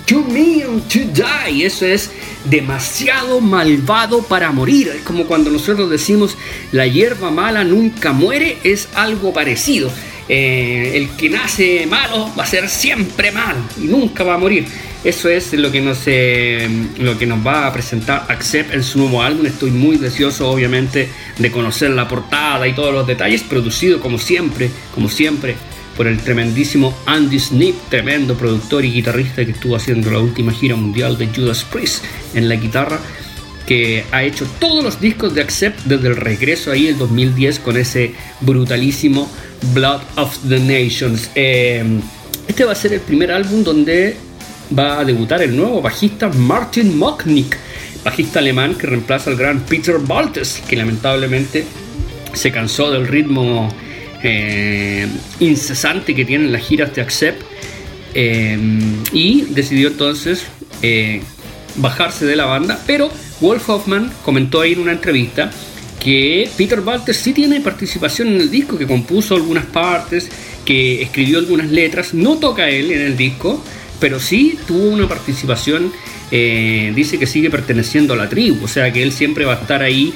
Too 0.05 0.23
mean 0.23 0.81
to 0.81 0.99
die. 0.99 1.65
Eso 1.65 1.83
es 1.87 2.11
demasiado 2.43 3.41
malvado 3.41 4.21
para 4.21 4.51
morir. 4.51 4.89
Es 4.95 5.01
como 5.01 5.25
cuando 5.25 5.49
nosotros 5.49 5.89
decimos 5.89 6.37
la 6.71 6.85
hierba 6.85 7.31
mala 7.31 7.63
nunca 7.63 8.13
muere, 8.13 8.59
es 8.63 8.87
algo 8.93 9.33
parecido. 9.33 9.91
Eh, 10.27 10.91
el 10.95 11.09
que 11.11 11.29
nace 11.29 11.85
malo 11.85 12.31
va 12.37 12.43
a 12.43 12.47
ser 12.47 12.67
siempre 12.67 13.31
mal 13.31 13.55
y 13.77 13.85
nunca 13.85 14.23
va 14.23 14.35
a 14.35 14.37
morir. 14.37 14.65
Eso 15.03 15.29
es 15.29 15.53
lo 15.53 15.71
que 15.71 15.81
nos, 15.81 15.99
eh, 16.07 16.67
lo 16.97 17.15
que 17.15 17.27
nos 17.27 17.45
va 17.45 17.67
a 17.67 17.73
presentar 17.73 18.25
Accept 18.27 18.73
en 18.73 18.83
su 18.83 18.97
nuevo 18.97 19.21
álbum. 19.21 19.45
Estoy 19.45 19.69
muy 19.69 19.97
deseoso, 19.97 20.49
obviamente, 20.49 21.09
de 21.37 21.51
conocer 21.51 21.91
la 21.91 22.07
portada 22.07 22.67
y 22.67 22.73
todos 22.73 22.91
los 22.91 23.05
detalles. 23.05 23.43
Producido 23.43 23.99
como 23.99 24.17
siempre, 24.17 24.71
como 24.95 25.07
siempre, 25.07 25.55
por 25.95 26.07
el 26.07 26.17
tremendísimo 26.17 26.97
Andy 27.05 27.39
Snip, 27.39 27.75
tremendo 27.89 28.35
productor 28.35 28.83
y 28.83 28.91
guitarrista 28.91 29.45
que 29.45 29.51
estuvo 29.51 29.75
haciendo 29.75 30.09
la 30.09 30.19
última 30.19 30.51
gira 30.51 30.75
mundial 30.75 31.19
de 31.19 31.27
Judas 31.27 31.63
Priest 31.63 32.03
en 32.33 32.49
la 32.49 32.55
guitarra, 32.55 32.99
que 33.65 34.03
ha 34.11 34.23
hecho 34.23 34.45
todos 34.59 34.83
los 34.83 35.01
discos 35.01 35.33
de 35.33 35.41
Accept 35.41 35.81
desde 35.85 36.07
el 36.07 36.15
regreso 36.15 36.71
ahí 36.71 36.87
el 36.87 36.97
2010 36.97 37.59
con 37.59 37.77
ese 37.77 38.13
brutalísimo 38.41 39.29
Blood 39.73 40.01
of 40.17 40.37
the 40.47 40.59
Nations. 40.59 41.29
Em, 41.35 42.01
este 42.47 42.63
va 42.63 42.73
a 42.73 42.75
ser 42.75 42.93
el 42.93 43.01
primer 43.01 43.31
álbum 43.31 43.63
donde 43.63 44.15
va 44.77 44.99
a 44.99 45.05
debutar 45.05 45.41
el 45.41 45.55
nuevo 45.55 45.81
bajista 45.81 46.29
Martin 46.29 46.97
Mocknick, 46.97 47.57
bajista 48.03 48.39
alemán 48.39 48.75
que 48.75 48.87
reemplaza 48.87 49.29
al 49.29 49.35
gran 49.35 49.61
Peter 49.61 49.97
Baltes, 49.99 50.61
que 50.67 50.75
lamentablemente 50.75 51.65
se 52.33 52.51
cansó 52.51 52.91
del 52.91 53.07
ritmo 53.07 53.69
eh, 54.23 55.07
incesante 55.39 56.15
que 56.15 56.25
tienen 56.25 56.51
las 56.51 56.61
giras 56.61 56.93
de 56.93 57.01
Accept 57.01 57.41
eh, 58.13 58.57
y 59.11 59.41
decidió 59.49 59.89
entonces 59.89 60.45
eh, 60.81 61.21
bajarse 61.75 62.25
de 62.25 62.35
la 62.35 62.45
banda, 62.45 62.79
pero 62.87 63.09
Wolf 63.41 63.69
Hoffman 63.69 64.11
comentó 64.23 64.61
ahí 64.61 64.73
en 64.73 64.79
una 64.79 64.93
entrevista 64.93 65.51
que 65.99 66.49
Peter 66.55 66.79
Walters 66.81 67.17
sí 67.17 67.33
tiene 67.33 67.61
participación 67.61 68.27
en 68.29 68.41
el 68.41 68.51
disco, 68.51 68.77
que 68.77 68.85
compuso 68.85 69.35
algunas 69.35 69.65
partes, 69.65 70.29
que 70.63 71.01
escribió 71.01 71.39
algunas 71.39 71.71
letras, 71.71 72.13
no 72.13 72.37
toca 72.37 72.69
él 72.69 72.91
en 72.91 73.01
el 73.01 73.17
disco, 73.17 73.63
pero 73.99 74.19
sí 74.19 74.57
tuvo 74.67 74.87
una 74.89 75.07
participación, 75.07 75.91
dice 76.29 77.17
que 77.17 77.25
sigue 77.25 77.49
perteneciendo 77.49 78.13
a 78.13 78.17
la 78.17 78.29
tribu, 78.29 78.65
o 78.65 78.67
sea 78.67 78.93
que 78.93 79.01
él 79.01 79.11
siempre 79.11 79.45
va 79.45 79.53
a 79.53 79.61
estar 79.61 79.81
ahí 79.81 80.13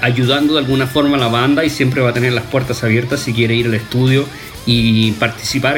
ayudando 0.00 0.54
de 0.54 0.60
alguna 0.60 0.86
forma 0.86 1.16
a 1.16 1.20
la 1.20 1.28
banda 1.28 1.64
y 1.64 1.70
siempre 1.70 2.02
va 2.02 2.10
a 2.10 2.14
tener 2.14 2.32
las 2.32 2.44
puertas 2.44 2.84
abiertas 2.84 3.20
si 3.20 3.32
quiere 3.32 3.56
ir 3.56 3.66
al 3.66 3.74
estudio 3.74 4.26
y 4.64 5.12
participar 5.12 5.76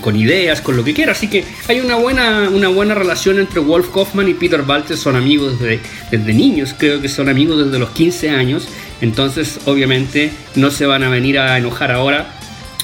con 0.00 0.16
ideas, 0.16 0.60
con 0.60 0.76
lo 0.76 0.84
que 0.84 0.94
quiera. 0.94 1.12
Así 1.12 1.28
que 1.28 1.44
hay 1.66 1.80
una 1.80 1.96
buena, 1.96 2.48
una 2.48 2.68
buena 2.68 2.94
relación 2.94 3.38
entre 3.38 3.60
Wolf 3.60 3.88
Kaufman 3.92 4.28
y 4.28 4.34
Peter 4.34 4.62
Walters, 4.66 5.00
son 5.00 5.16
amigos 5.16 5.58
desde, 5.58 5.80
desde 6.10 6.32
niños, 6.32 6.74
creo 6.78 7.00
que 7.00 7.08
son 7.08 7.28
amigos 7.28 7.64
desde 7.64 7.78
los 7.78 7.90
15 7.90 8.30
años, 8.30 8.68
entonces 9.00 9.60
obviamente 9.64 10.30
no 10.54 10.70
se 10.70 10.86
van 10.86 11.02
a 11.02 11.08
venir 11.08 11.38
a 11.38 11.58
enojar 11.58 11.90
ahora 11.90 12.38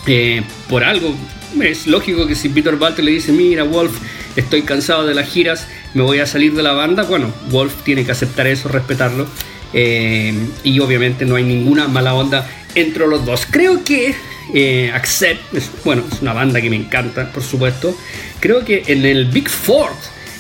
eh, 0.07 0.43
por 0.69 0.85
algo. 0.85 1.15
Es 1.63 1.87
lógico 1.87 2.27
que 2.27 2.35
si 2.35 2.49
Peter 2.49 2.75
Walters 2.75 3.05
le 3.05 3.13
dice, 3.13 3.31
mira 3.31 3.63
Wolf, 3.63 3.93
estoy 4.35 4.63
cansado 4.63 5.07
de 5.07 5.15
las 5.15 5.29
giras, 5.29 5.69
me 5.95 6.03
voy 6.03 6.19
a 6.19 6.27
salir 6.27 6.55
de 6.55 6.65
la 6.65 6.73
banda, 6.73 7.05
bueno, 7.05 7.33
Wolf 7.51 7.85
tiene 7.85 8.05
que 8.05 8.11
aceptar 8.11 8.49
eso, 8.49 8.69
respetarlo 8.69 9.29
eh, 9.73 10.35
y 10.65 10.81
obviamente 10.81 11.25
no 11.25 11.37
hay 11.37 11.45
ninguna 11.45 11.87
mala 11.87 12.15
onda 12.15 12.49
entre 12.75 13.07
los 13.07 13.25
dos. 13.25 13.47
Creo 13.49 13.85
que 13.85 14.17
eh, 14.53 14.91
Accept, 14.93 15.55
es, 15.55 15.71
bueno, 15.85 16.03
es 16.11 16.21
una 16.21 16.33
banda 16.33 16.61
que 16.61 16.71
me 16.71 16.77
encanta, 16.77 17.31
por 17.33 17.43
supuesto. 17.43 17.97
Creo 18.41 18.65
que 18.65 18.85
en 18.87 19.05
el 19.05 19.27
Big 19.27 19.49
Four, 19.49 19.91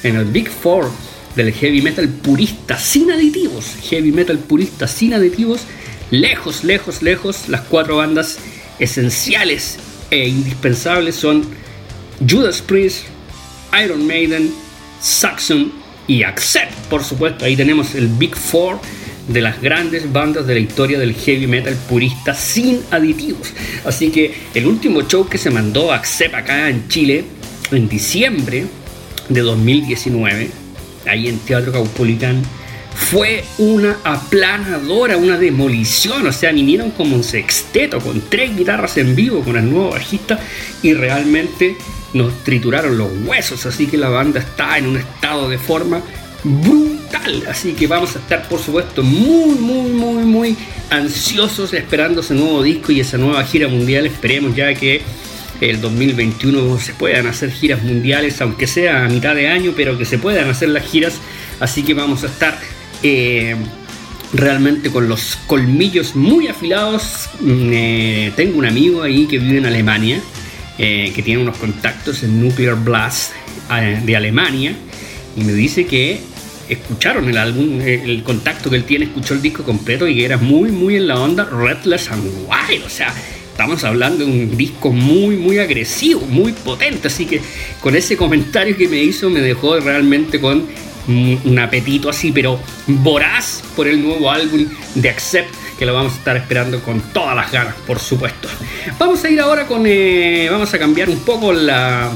en 0.02 0.16
el 0.16 0.24
Big 0.26 0.48
Four 0.48 0.90
del 1.36 1.52
heavy 1.52 1.80
metal 1.80 2.08
purista 2.08 2.78
sin 2.78 3.10
aditivos, 3.10 3.76
heavy 3.88 4.12
metal 4.12 4.38
purista 4.38 4.86
sin 4.86 5.14
aditivos, 5.14 5.62
lejos, 6.10 6.64
lejos, 6.64 7.02
lejos, 7.02 7.48
las 7.48 7.62
cuatro 7.62 7.96
bandas 7.96 8.38
esenciales 8.78 9.78
e 10.10 10.28
indispensables 10.28 11.14
son 11.14 11.44
Judas 12.28 12.60
Priest, 12.60 13.04
Iron 13.82 14.06
Maiden, 14.06 14.52
Saxon 15.00 15.72
y 16.06 16.22
Accept, 16.22 16.72
por 16.88 17.02
supuesto. 17.02 17.44
Ahí 17.44 17.56
tenemos 17.56 17.94
el 17.94 18.08
Big 18.08 18.36
Four 18.36 18.78
de 19.28 19.40
las 19.40 19.60
grandes 19.60 20.12
bandas 20.12 20.46
de 20.46 20.54
la 20.54 20.60
historia 20.60 20.98
del 20.98 21.14
heavy 21.14 21.46
metal 21.46 21.74
purista 21.88 22.34
sin 22.34 22.80
aditivos. 22.90 23.52
Así 23.84 24.10
que 24.10 24.34
el 24.54 24.66
último 24.66 25.02
show 25.02 25.28
que 25.28 25.38
se 25.38 25.50
mandó 25.50 25.92
a 25.92 25.96
Accept 25.96 26.34
acá 26.34 26.68
en 26.68 26.88
Chile 26.88 27.24
en 27.70 27.88
diciembre 27.88 28.66
de 29.28 29.40
2019, 29.40 30.50
ahí 31.06 31.28
en 31.28 31.38
Teatro 31.38 31.72
Caupolicán, 31.72 32.42
fue 32.94 33.44
una 33.58 33.96
aplanadora, 34.04 35.16
una 35.16 35.38
demolición. 35.38 36.26
O 36.26 36.32
sea, 36.32 36.52
vinieron 36.52 36.90
como 36.90 37.16
un 37.16 37.24
sexteto 37.24 38.00
con 38.00 38.22
tres 38.28 38.56
guitarras 38.56 38.96
en 38.98 39.16
vivo 39.16 39.42
con 39.42 39.56
el 39.56 39.68
nuevo 39.68 39.90
bajista 39.90 40.38
y 40.82 40.94
realmente 40.94 41.76
nos 42.12 42.44
trituraron 42.44 42.96
los 42.96 43.10
huesos. 43.24 43.66
Así 43.66 43.86
que 43.86 43.96
la 43.96 44.08
banda 44.08 44.40
está 44.40 44.78
en 44.78 44.86
un 44.86 44.96
estado 44.96 45.48
de 45.48 45.58
forma 45.58 46.02
brutal. 46.44 47.42
Así 47.48 47.72
que 47.72 47.86
vamos 47.86 48.14
a 48.16 48.18
estar, 48.18 48.46
por 48.48 48.60
supuesto, 48.60 49.02
muy, 49.02 49.54
muy, 49.56 49.90
muy, 49.90 50.24
muy 50.24 50.56
ansiosos 50.90 51.72
esperando 51.72 52.20
ese 52.20 52.34
nuevo 52.34 52.62
disco 52.62 52.92
y 52.92 53.00
esa 53.00 53.18
nueva 53.18 53.44
gira 53.44 53.66
mundial. 53.68 54.06
Esperemos 54.06 54.54
ya 54.54 54.72
que 54.74 55.02
el 55.60 55.80
2021 55.80 56.78
se 56.78 56.94
puedan 56.94 57.26
hacer 57.26 57.50
giras 57.50 57.82
mundiales, 57.82 58.40
aunque 58.40 58.66
sea 58.66 59.04
a 59.04 59.08
mitad 59.08 59.34
de 59.34 59.48
año, 59.48 59.72
pero 59.74 59.96
que 59.96 60.04
se 60.04 60.18
puedan 60.18 60.48
hacer 60.48 60.68
las 60.68 60.84
giras. 60.84 61.14
Así 61.60 61.82
que 61.82 61.94
vamos 61.94 62.22
a 62.24 62.26
estar 62.26 62.58
eh, 63.02 63.56
realmente 64.32 64.90
con 64.90 65.08
los 65.08 65.38
colmillos 65.46 66.14
muy 66.14 66.48
afilados. 66.48 67.30
Mm, 67.40 67.70
eh, 67.72 68.32
tengo 68.36 68.58
un 68.58 68.66
amigo 68.66 69.02
ahí 69.02 69.26
que 69.26 69.38
vive 69.38 69.58
en 69.58 69.66
Alemania, 69.66 70.20
eh, 70.78 71.12
que 71.14 71.22
tiene 71.22 71.40
unos 71.40 71.56
contactos 71.56 72.22
en 72.22 72.40
Nuclear 72.40 72.76
Blast 72.76 73.32
de 74.04 74.14
Alemania, 74.14 74.76
y 75.36 75.42
me 75.42 75.54
dice 75.54 75.86
que 75.86 76.20
escucharon 76.68 77.28
el 77.28 77.36
álbum, 77.36 77.80
eh, 77.80 78.02
el 78.04 78.22
contacto 78.22 78.70
que 78.70 78.76
él 78.76 78.84
tiene, 78.84 79.06
escuchó 79.06 79.34
el 79.34 79.42
disco 79.42 79.62
completo 79.62 80.06
y 80.08 80.24
era 80.24 80.36
muy, 80.36 80.70
muy 80.70 80.96
en 80.96 81.08
la 81.08 81.20
onda 81.20 81.44
Redless 81.44 82.10
and 82.10 82.24
Wild. 82.24 82.84
O 82.84 82.88
sea, 82.88 83.12
estamos 83.50 83.84
hablando 83.84 84.24
de 84.24 84.30
un 84.30 84.56
disco 84.56 84.90
muy, 84.90 85.36
muy 85.36 85.58
agresivo, 85.58 86.20
muy 86.22 86.52
potente. 86.52 87.08
Así 87.08 87.26
que 87.26 87.40
con 87.80 87.94
ese 87.94 88.16
comentario 88.16 88.76
que 88.76 88.88
me 88.88 88.98
hizo 88.98 89.30
me 89.30 89.40
dejó 89.40 89.78
realmente 89.80 90.40
con 90.40 90.66
un 91.06 91.58
apetito 91.58 92.08
así, 92.08 92.32
pero 92.32 92.58
voraz 92.86 93.62
por 93.76 93.86
el 93.86 94.02
nuevo 94.02 94.30
álbum 94.30 94.66
de 94.94 95.10
Accept, 95.10 95.54
que 95.78 95.84
lo 95.84 95.92
vamos 95.92 96.14
a 96.14 96.16
estar 96.16 96.36
esperando 96.36 96.80
con 96.80 97.00
todas 97.12 97.36
las 97.36 97.52
ganas, 97.52 97.74
por 97.86 97.98
supuesto. 97.98 98.48
Vamos 98.98 99.22
a 99.24 99.30
ir 99.30 99.40
ahora 99.40 99.66
con, 99.66 99.82
eh, 99.86 100.48
vamos 100.50 100.72
a 100.72 100.78
cambiar 100.78 101.10
un 101.10 101.18
poco 101.20 101.52
la 101.52 102.10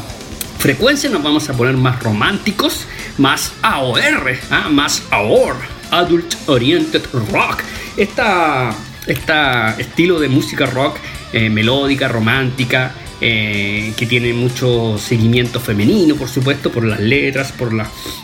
frecuencia, 0.59 1.09
nos 1.11 1.23
vamos 1.23 1.49
a 1.49 1.55
poner 1.55 1.77
más 1.77 2.03
románticos 2.03 2.87
más 3.19 3.53
AOR, 3.63 4.37
¿ah? 4.51 4.69
más 4.71 5.03
AOR, 5.11 5.57
Adult 5.91 6.35
Oriented 6.47 7.03
Rock. 7.33 7.63
Esta, 7.97 8.75
esta 9.07 9.75
estilo 9.79 10.21
de 10.21 10.29
música 10.29 10.67
rock 10.67 10.97
eh, 11.33 11.51
melódica, 11.51 12.09
romántica, 12.09 12.93
eh, 13.21 13.93
que 13.97 14.07
tiene 14.07 14.33
mucho 14.33 14.97
seguimiento 14.99 15.59
femenino, 15.59 16.15
por 16.15 16.29
supuesto, 16.29 16.71
por 16.71 16.85
las 16.85 17.01
letras, 17.01 17.51
por, 17.51 17.73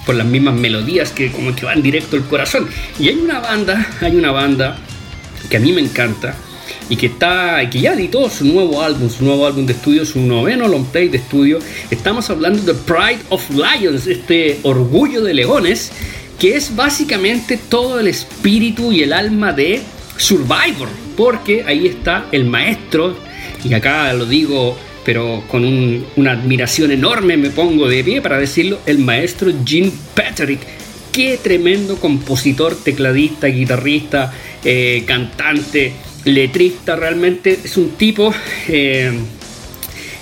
por 0.07 0.15
las 0.15 0.27
mismas 0.27 0.55
melodías 0.55 1.11
que 1.11 1.33
como 1.33 1.55
que 1.55 1.67
van 1.67 1.83
directo 1.83 2.17
al 2.17 2.25
corazón. 2.25 2.69
Y 2.99 3.09
hay 3.09 3.17
una 3.17 3.41
banda, 3.41 3.89
hay 4.01 4.15
una 4.15 4.31
banda 4.31 4.79
que 5.51 5.57
a 5.57 5.61
mí 5.61 5.73
me 5.73 5.81
encanta 5.81 6.37
y 6.89 6.97
que 6.97 7.07
está 7.07 7.69
que 7.71 7.81
ya 7.81 7.95
editó 7.95 8.29
su 8.29 8.45
nuevo 8.45 8.83
álbum, 8.83 9.09
su 9.09 9.25
nuevo 9.25 9.47
álbum 9.47 9.67
de 9.67 9.73
estudio, 9.73 10.05
su 10.05 10.21
noveno 10.21 10.69
long 10.69 10.87
play 10.87 11.09
de 11.09 11.19
estudio. 11.19 11.59
Estamos 11.91 12.31
hablando 12.31 12.63
de 12.63 12.75
Pride 12.75 13.21
of 13.31 13.49
Lions, 13.51 14.07
este 14.07 14.59
orgullo 14.63 15.23
de 15.23 15.35
leones, 15.35 15.93
que 16.39 16.57
es 16.57 16.75
básicamente 16.75 17.59
todo 17.69 18.01
el 18.01 18.09
espíritu 18.09 18.93
y 18.93 19.03
el 19.03 19.13
alma 19.13 19.53
de 19.53 19.83
Survivor, 20.17 20.89
porque 21.17 21.65
ahí 21.67 21.87
está 21.87 22.27
el 22.33 22.45
maestro 22.45 23.17
y 23.65 23.73
acá 23.73 24.13
lo 24.13 24.27
digo, 24.27 24.77
pero 25.05 25.43
con 25.49 25.65
una 26.17 26.33
admiración 26.33 26.91
enorme 26.91 27.37
me 27.37 27.51
pongo 27.51 27.89
de 27.89 28.05
pie 28.05 28.21
para 28.21 28.39
decirlo, 28.39 28.81
el 28.87 28.99
maestro 28.99 29.51
Jim 29.65 29.91
Patrick. 30.15 30.61
Qué 31.13 31.39
tremendo 31.41 31.97
compositor, 31.97 32.77
tecladista, 32.77 33.47
guitarrista, 33.47 34.33
eh, 34.65 35.05
cantante, 35.07 35.93
letrista, 36.25 36.97
realmente 36.97 37.59
es 37.65 37.77
un 37.77 37.91
tipo 37.91 38.35
eh, 38.69 39.13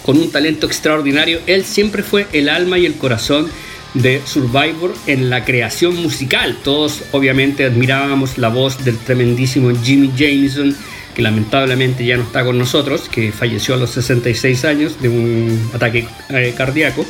con 0.03 0.19
un 0.19 0.31
talento 0.31 0.67
extraordinario. 0.67 1.41
Él 1.47 1.65
siempre 1.65 2.03
fue 2.03 2.27
el 2.33 2.49
alma 2.49 2.79
y 2.79 2.87
el 2.87 2.95
corazón 2.95 3.49
de 3.95 4.23
Survivor 4.25 4.95
en 5.07 5.31
la 5.31 5.45
creación 5.45 5.97
musical. 5.97 6.59
Todos 6.65 7.03
obviamente 7.13 7.65
admirábamos 7.65 8.39
la 8.39 8.49
voz 8.49 8.85
del 8.85 8.99
tremendísimo 8.99 9.71
Jimmy 9.83 10.11
Jameson 10.17 10.77
que 11.15 11.23
lamentablemente 11.23 12.05
ya 12.05 12.17
no 12.17 12.23
está 12.23 12.45
con 12.45 12.59
nosotros, 12.59 13.09
que 13.09 13.33
falleció 13.33 13.75
a 13.75 13.77
los 13.77 13.91
66 13.91 14.65
años 14.65 15.01
de 15.01 15.09
un 15.09 15.71
ataque 15.75 16.07
eh, 16.31 16.55
cardíaco, 16.57 17.05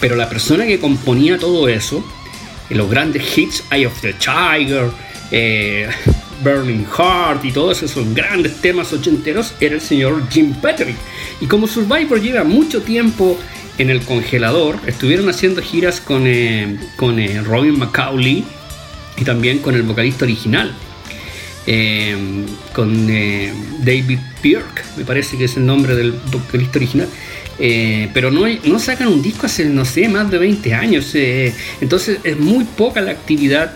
pero 0.00 0.16
la 0.16 0.28
persona 0.28 0.66
que 0.66 0.78
componía 0.78 1.38
todo 1.38 1.68
eso, 1.68 2.04
los 2.68 2.90
grandes 2.90 3.36
hits, 3.36 3.64
Eye 3.70 3.86
of 3.86 4.00
the 4.00 4.14
Tiger, 4.14 4.90
eh, 5.30 5.88
Burning 6.42 6.84
Heart 6.84 7.44
y 7.44 7.52
todos 7.52 7.82
esos 7.82 8.14
grandes 8.14 8.60
temas 8.60 8.92
ochenteros, 8.92 9.54
era 9.60 9.74
el 9.74 9.80
señor 9.80 10.28
Jim 10.30 10.54
Patrick. 10.54 10.96
Y 11.40 11.46
como 11.46 11.66
Survivor 11.66 12.20
lleva 12.20 12.44
mucho 12.44 12.82
tiempo 12.82 13.38
en 13.78 13.90
el 13.90 14.02
congelador, 14.02 14.78
estuvieron 14.86 15.28
haciendo 15.28 15.62
giras 15.62 16.00
con, 16.00 16.24
con 16.96 17.44
Robin 17.44 17.78
McCauley 17.78 18.44
y 19.16 19.24
también 19.24 19.58
con 19.58 19.74
el 19.74 19.82
vocalista 19.82 20.24
original, 20.24 20.72
eh, 21.66 22.16
con 22.72 23.08
eh, 23.08 23.52
David 23.78 24.18
Björk, 24.42 24.84
me 24.96 25.04
parece 25.04 25.38
que 25.38 25.44
es 25.44 25.56
el 25.56 25.64
nombre 25.64 25.94
del 25.94 26.12
vocalista 26.12 26.78
original. 26.78 27.08
Eh, 27.58 28.08
pero 28.14 28.30
no, 28.30 28.46
no 28.64 28.78
sacan 28.78 29.08
un 29.08 29.22
disco 29.22 29.46
hace, 29.46 29.66
no 29.66 29.84
sé, 29.84 30.08
más 30.08 30.30
de 30.30 30.38
20 30.38 30.74
años. 30.74 31.14
entonces 31.80 32.18
es 32.24 32.38
muy 32.38 32.64
poca 32.64 33.00
la 33.00 33.12
actividad 33.12 33.74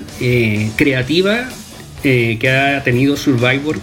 creativa 0.77 1.49
que 2.41 2.51
ha 2.51 2.83
tenido 2.85 3.17
Survivor 3.17 3.79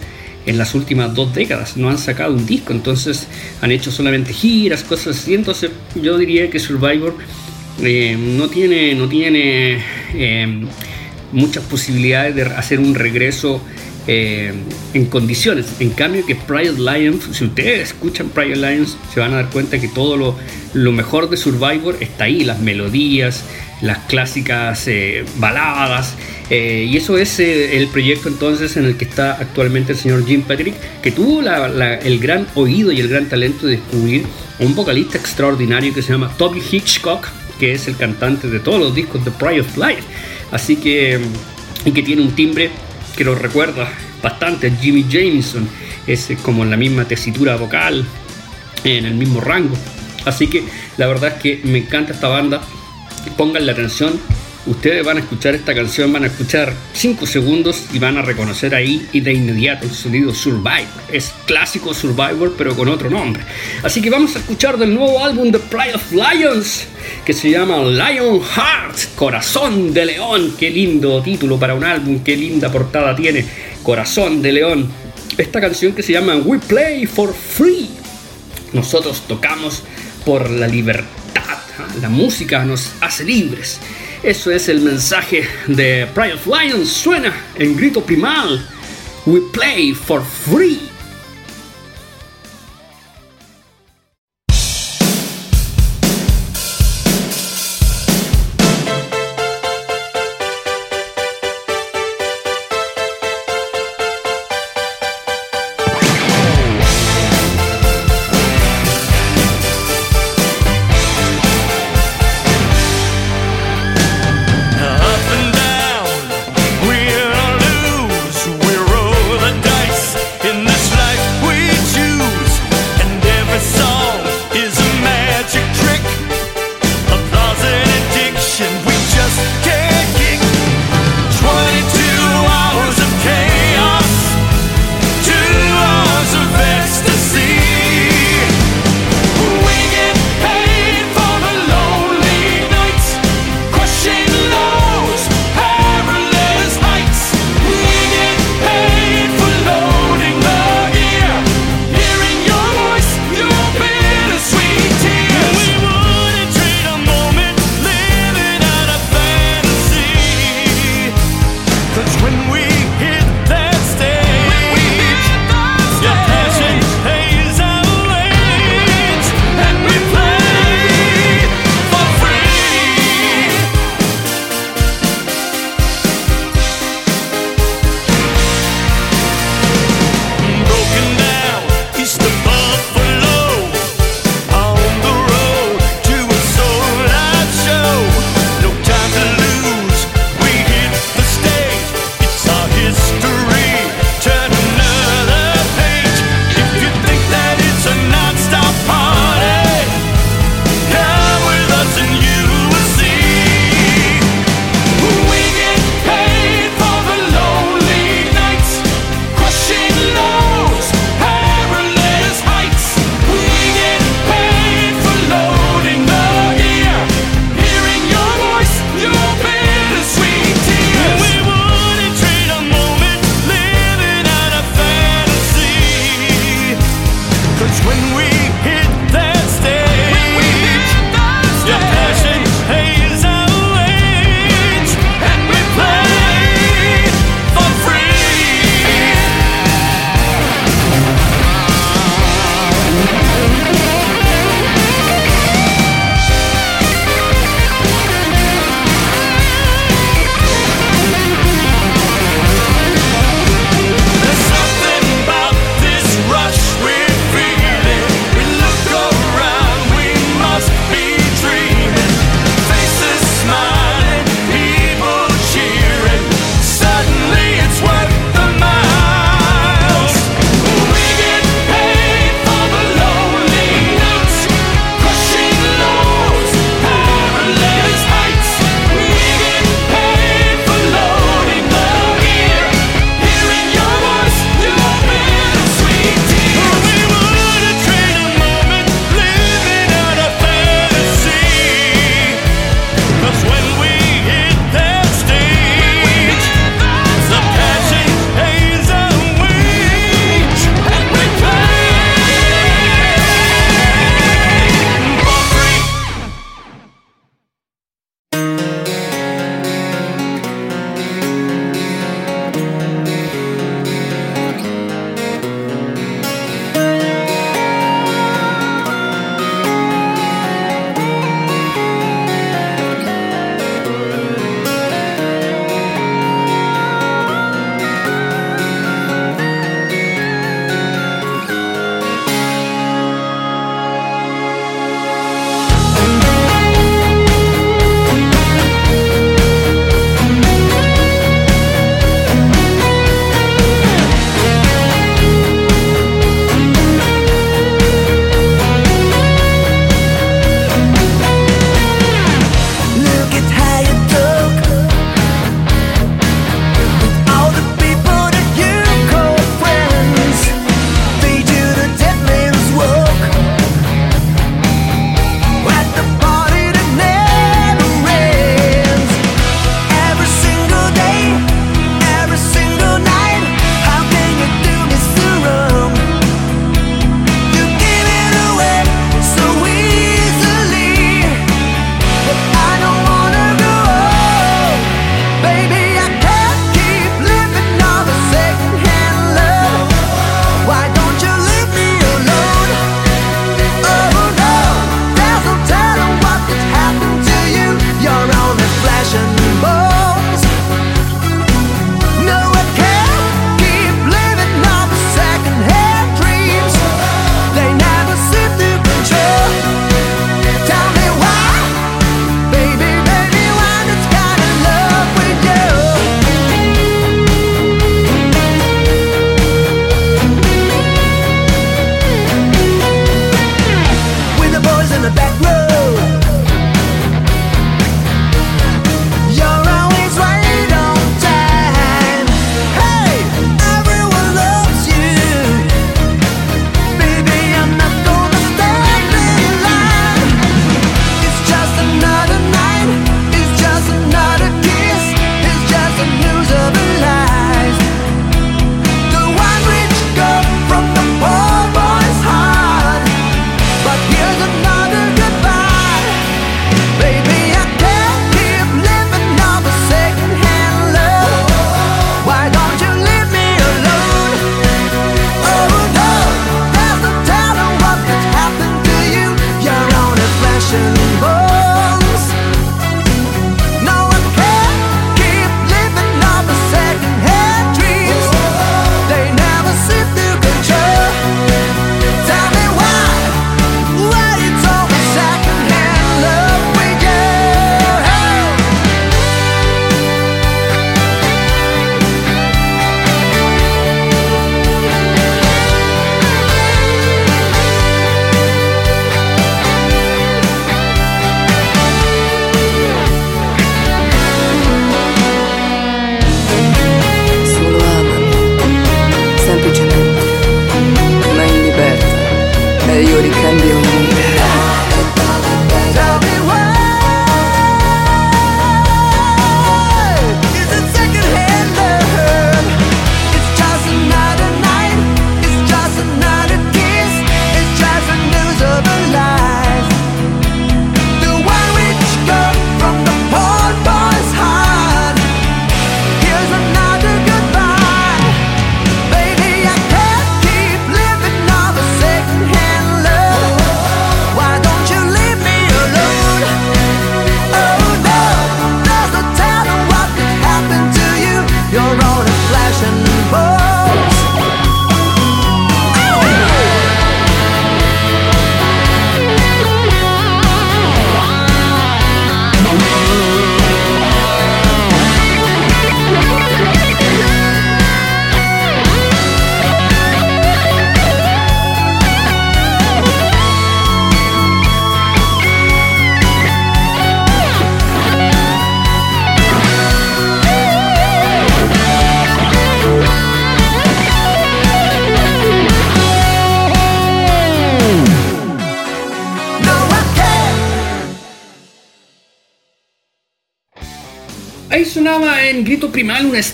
en 0.45 0.57
las 0.57 0.75
últimas 0.75 1.13
dos 1.13 1.33
décadas. 1.33 1.77
No 1.77 1.89
han 1.89 1.97
sacado 1.97 2.33
un 2.33 2.45
disco, 2.45 2.73
entonces 2.73 3.27
han 3.61 3.71
hecho 3.71 3.91
solamente 3.91 4.33
giras, 4.33 4.83
cosas 4.83 5.19
así. 5.19 5.33
Entonces 5.33 5.71
yo 5.95 6.17
diría 6.17 6.49
que 6.49 6.59
Survivor 6.59 7.15
no 7.77 8.49
tiene, 8.49 8.95
no 8.95 9.07
tiene 9.07 9.79
muchas 11.31 11.63
posibilidades 11.63 12.35
de 12.35 12.43
hacer 12.43 12.79
un 12.79 12.95
regreso 12.95 13.61
eh, 14.07 14.53
en 14.93 15.05
condiciones. 15.05 15.77
En 15.79 15.91
cambio 15.91 16.25
que 16.25 16.35
Pride 16.35 16.73
Lions, 16.73 17.29
si 17.31 17.45
ustedes 17.45 17.89
escuchan 17.89 18.29
Pride 18.29 18.55
Lions, 18.55 18.97
se 19.13 19.19
van 19.19 19.33
a 19.33 19.37
dar 19.37 19.49
cuenta 19.49 19.79
que 19.79 19.87
todo 19.87 20.17
lo, 20.17 20.35
lo 20.73 20.91
mejor 20.91 21.29
de 21.29 21.37
Survivor 21.37 21.97
está 22.01 22.25
ahí, 22.25 22.43
las 22.43 22.59
melodías, 22.59 23.45
las 23.81 23.99
clásicas 23.99 24.87
eh, 24.87 25.25
baladas. 25.37 26.15
Eh, 26.49 26.87
y 26.89 26.97
eso 26.97 27.17
es 27.17 27.39
el 27.39 27.87
proyecto 27.87 28.29
entonces 28.29 28.77
en 28.77 28.85
el 28.85 28.97
que 28.97 29.05
está 29.05 29.33
actualmente 29.33 29.93
el 29.93 29.97
señor 29.97 30.25
Jim 30.25 30.41
Patrick, 30.41 30.75
que 31.01 31.11
tuvo 31.11 31.41
el 31.41 32.19
gran 32.19 32.47
oído 32.55 32.91
y 32.91 32.99
el 32.99 33.07
gran 33.07 33.27
talento 33.27 33.67
de 33.67 33.77
descubrir 33.77 34.25
un 34.59 34.75
vocalista 34.75 35.17
extraordinario 35.17 35.93
que 35.93 36.01
se 36.01 36.11
llama 36.11 36.31
Toby 36.37 36.61
Hitchcock, 36.71 37.27
que 37.59 37.73
es 37.73 37.87
el 37.87 37.95
cantante 37.95 38.47
de 38.49 38.59
todos 38.59 38.79
los 38.79 38.95
discos 38.95 39.23
de 39.25 39.31
Pride 39.31 39.61
of 39.61 39.77
Life. 39.77 40.03
Así 40.51 40.75
que, 40.75 41.19
y 41.85 41.91
que 41.91 42.03
tiene 42.03 42.21
un 42.21 42.31
timbre 42.35 42.69
que 43.15 43.23
lo 43.23 43.35
recuerda 43.35 43.89
bastante 44.21 44.67
a 44.67 44.75
Jimmy 44.75 45.05
Jameson, 45.09 45.67
es 46.07 46.29
como 46.41 46.63
en 46.63 46.71
la 46.71 46.77
misma 46.77 47.05
tesitura 47.05 47.55
vocal, 47.55 48.05
en 48.83 49.05
el 49.05 49.13
mismo 49.15 49.41
rango. 49.41 49.75
Así 50.25 50.47
que 50.47 50.63
la 50.97 51.07
verdad 51.07 51.33
es 51.35 51.41
que 51.41 51.61
me 51.63 51.79
encanta 51.79 52.13
esta 52.13 52.27
banda. 52.27 52.61
Pongan 53.31 53.65
la 53.65 53.71
atención 53.71 54.19
Ustedes 54.65 55.05
van 55.05 55.17
a 55.17 55.19
escuchar 55.19 55.55
esta 55.55 55.75
canción, 55.75 56.13
van 56.13 56.23
a 56.23 56.27
escuchar 56.27 56.73
5 56.93 57.25
segundos 57.25 57.83
y 57.91 57.99
van 57.99 58.17
a 58.17 58.21
reconocer 58.21 58.73
ahí 58.73 59.05
y 59.11 59.19
de 59.19 59.33
inmediato 59.33 59.85
el 59.85 59.91
sonido 59.91 60.33
Survivor. 60.33 60.87
Es 61.11 61.33
clásico 61.45 61.93
Survivor 61.93 62.53
pero 62.57 62.73
con 62.73 62.87
otro 62.87 63.09
nombre. 63.09 63.43
Así 63.83 64.01
que 64.01 64.09
vamos 64.09 64.37
a 64.37 64.39
escuchar 64.39 64.77
del 64.77 64.95
nuevo 64.95 65.21
álbum 65.21 65.51
de 65.51 65.59
Pride 65.59 65.95
of 65.95 66.11
Lions 66.13 66.85
que 67.25 67.33
se 67.33 67.51
llama 67.51 67.79
Lion 67.79 68.41
Heart, 68.41 69.15
Corazón 69.15 69.93
de 69.93 70.05
León. 70.05 70.55
Qué 70.57 70.69
lindo 70.69 71.21
título 71.21 71.59
para 71.59 71.73
un 71.73 71.83
álbum, 71.83 72.23
qué 72.23 72.37
linda 72.37 72.71
portada 72.71 73.13
tiene, 73.17 73.45
Corazón 73.83 74.41
de 74.41 74.53
León. 74.53 74.89
Esta 75.37 75.59
canción 75.59 75.91
que 75.91 76.03
se 76.03 76.13
llama 76.13 76.37
We 76.37 76.59
Play 76.59 77.05
for 77.05 77.33
Free. 77.33 77.89
Nosotros 78.71 79.23
tocamos 79.27 79.83
por 80.23 80.49
la 80.49 80.67
libertad. 80.67 81.22
La 82.01 82.09
música 82.09 82.63
nos 82.63 82.93
hace 83.01 83.23
libres. 83.23 83.79
Eso 84.21 84.51
es 84.51 84.69
el 84.69 84.81
mensaje 84.81 85.47
de 85.67 86.07
Pride 86.13 86.33
of 86.33 86.47
Lions. 86.47 86.89
Suena 86.89 87.33
en 87.55 87.75
grito 87.75 88.03
primal. 88.03 88.65
We 89.25 89.41
play 89.51 89.93
for 89.93 90.23
free. 90.23 90.92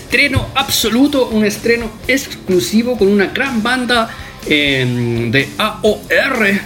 Estreno 0.10 0.48
absoluto, 0.56 1.28
un 1.28 1.45
estreno 1.45 1.91
exclusivo 2.08 2.98
con 2.98 3.10
una 3.10 3.28
gran 3.28 3.62
banda 3.62 4.10
em, 4.48 5.30
de 5.30 5.48
AOR 5.56 6.60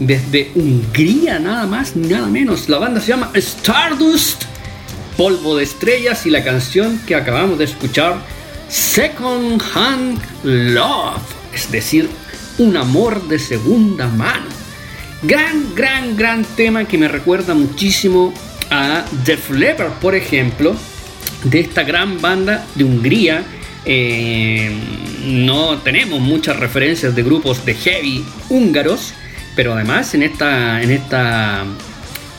desde 0.00 0.50
Hungría, 0.56 1.38
nada 1.38 1.68
más 1.68 1.94
ni 1.94 2.08
nada 2.08 2.26
menos. 2.26 2.68
La 2.68 2.78
banda 2.78 3.00
se 3.00 3.06
llama 3.06 3.30
Stardust, 3.34 4.42
Polvo 5.16 5.56
de 5.56 5.62
Estrellas 5.62 6.26
y 6.26 6.30
la 6.30 6.42
canción 6.42 7.00
que 7.06 7.14
acabamos 7.14 7.60
de 7.60 7.66
escuchar, 7.66 8.16
Second 8.68 9.62
Hand 9.72 10.20
Love, 10.42 11.22
es 11.54 11.70
decir, 11.70 12.10
un 12.58 12.76
amor 12.76 13.22
de 13.28 13.38
segunda 13.38 14.08
mano. 14.08 14.46
Gran, 15.22 15.76
gran, 15.76 16.16
gran 16.16 16.44
tema 16.44 16.86
que 16.86 16.98
me 16.98 17.06
recuerda 17.06 17.54
muchísimo 17.54 18.34
a 18.68 19.04
Def 19.24 19.48
Leppard, 19.50 19.92
por 20.00 20.16
ejemplo, 20.16 20.74
de 21.44 21.60
esta 21.60 21.82
gran 21.82 22.20
banda 22.20 22.66
de 22.74 22.84
Hungría. 22.84 23.44
Eh, 23.84 24.70
no 25.24 25.78
tenemos 25.78 26.20
muchas 26.20 26.58
referencias 26.58 27.14
de 27.14 27.22
grupos 27.22 27.64
de 27.64 27.74
heavy 27.74 28.24
húngaros, 28.48 29.14
pero 29.56 29.74
además 29.74 30.14
en 30.14 30.22
esta, 30.22 30.82
en 30.82 30.90
esta, 30.90 31.64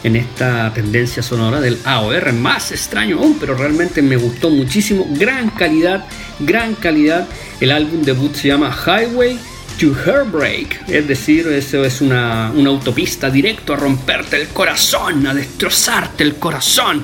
en 0.04 0.16
esta 0.16 0.74
tendencia 0.74 1.24
sonora 1.24 1.60
del 1.60 1.78
AOR, 1.84 2.34
más 2.34 2.72
extraño 2.72 3.20
aún, 3.20 3.38
pero 3.40 3.56
realmente 3.56 4.02
me 4.02 4.18
gustó 4.18 4.50
muchísimo. 4.50 5.08
Gran 5.12 5.50
calidad, 5.50 6.06
gran 6.40 6.76
calidad. 6.76 7.28
El 7.60 7.72
álbum 7.72 8.02
debut 8.04 8.34
se 8.36 8.50
llama 8.50 8.76
Highway 8.86 9.38
to 9.80 9.96
Heartbreak, 9.96 10.90
es 10.90 11.08
decir, 11.08 11.48
eso 11.48 11.84
es 11.84 12.02
una, 12.02 12.52
una 12.54 12.70
autopista 12.70 13.32
directo 13.32 13.74
a 13.74 13.78
romperte 13.78 14.40
el 14.40 14.50
corazón, 14.50 15.26
a 15.26 15.34
destrozarte 15.34 16.24
el 16.24 16.36
corazón 16.36 17.04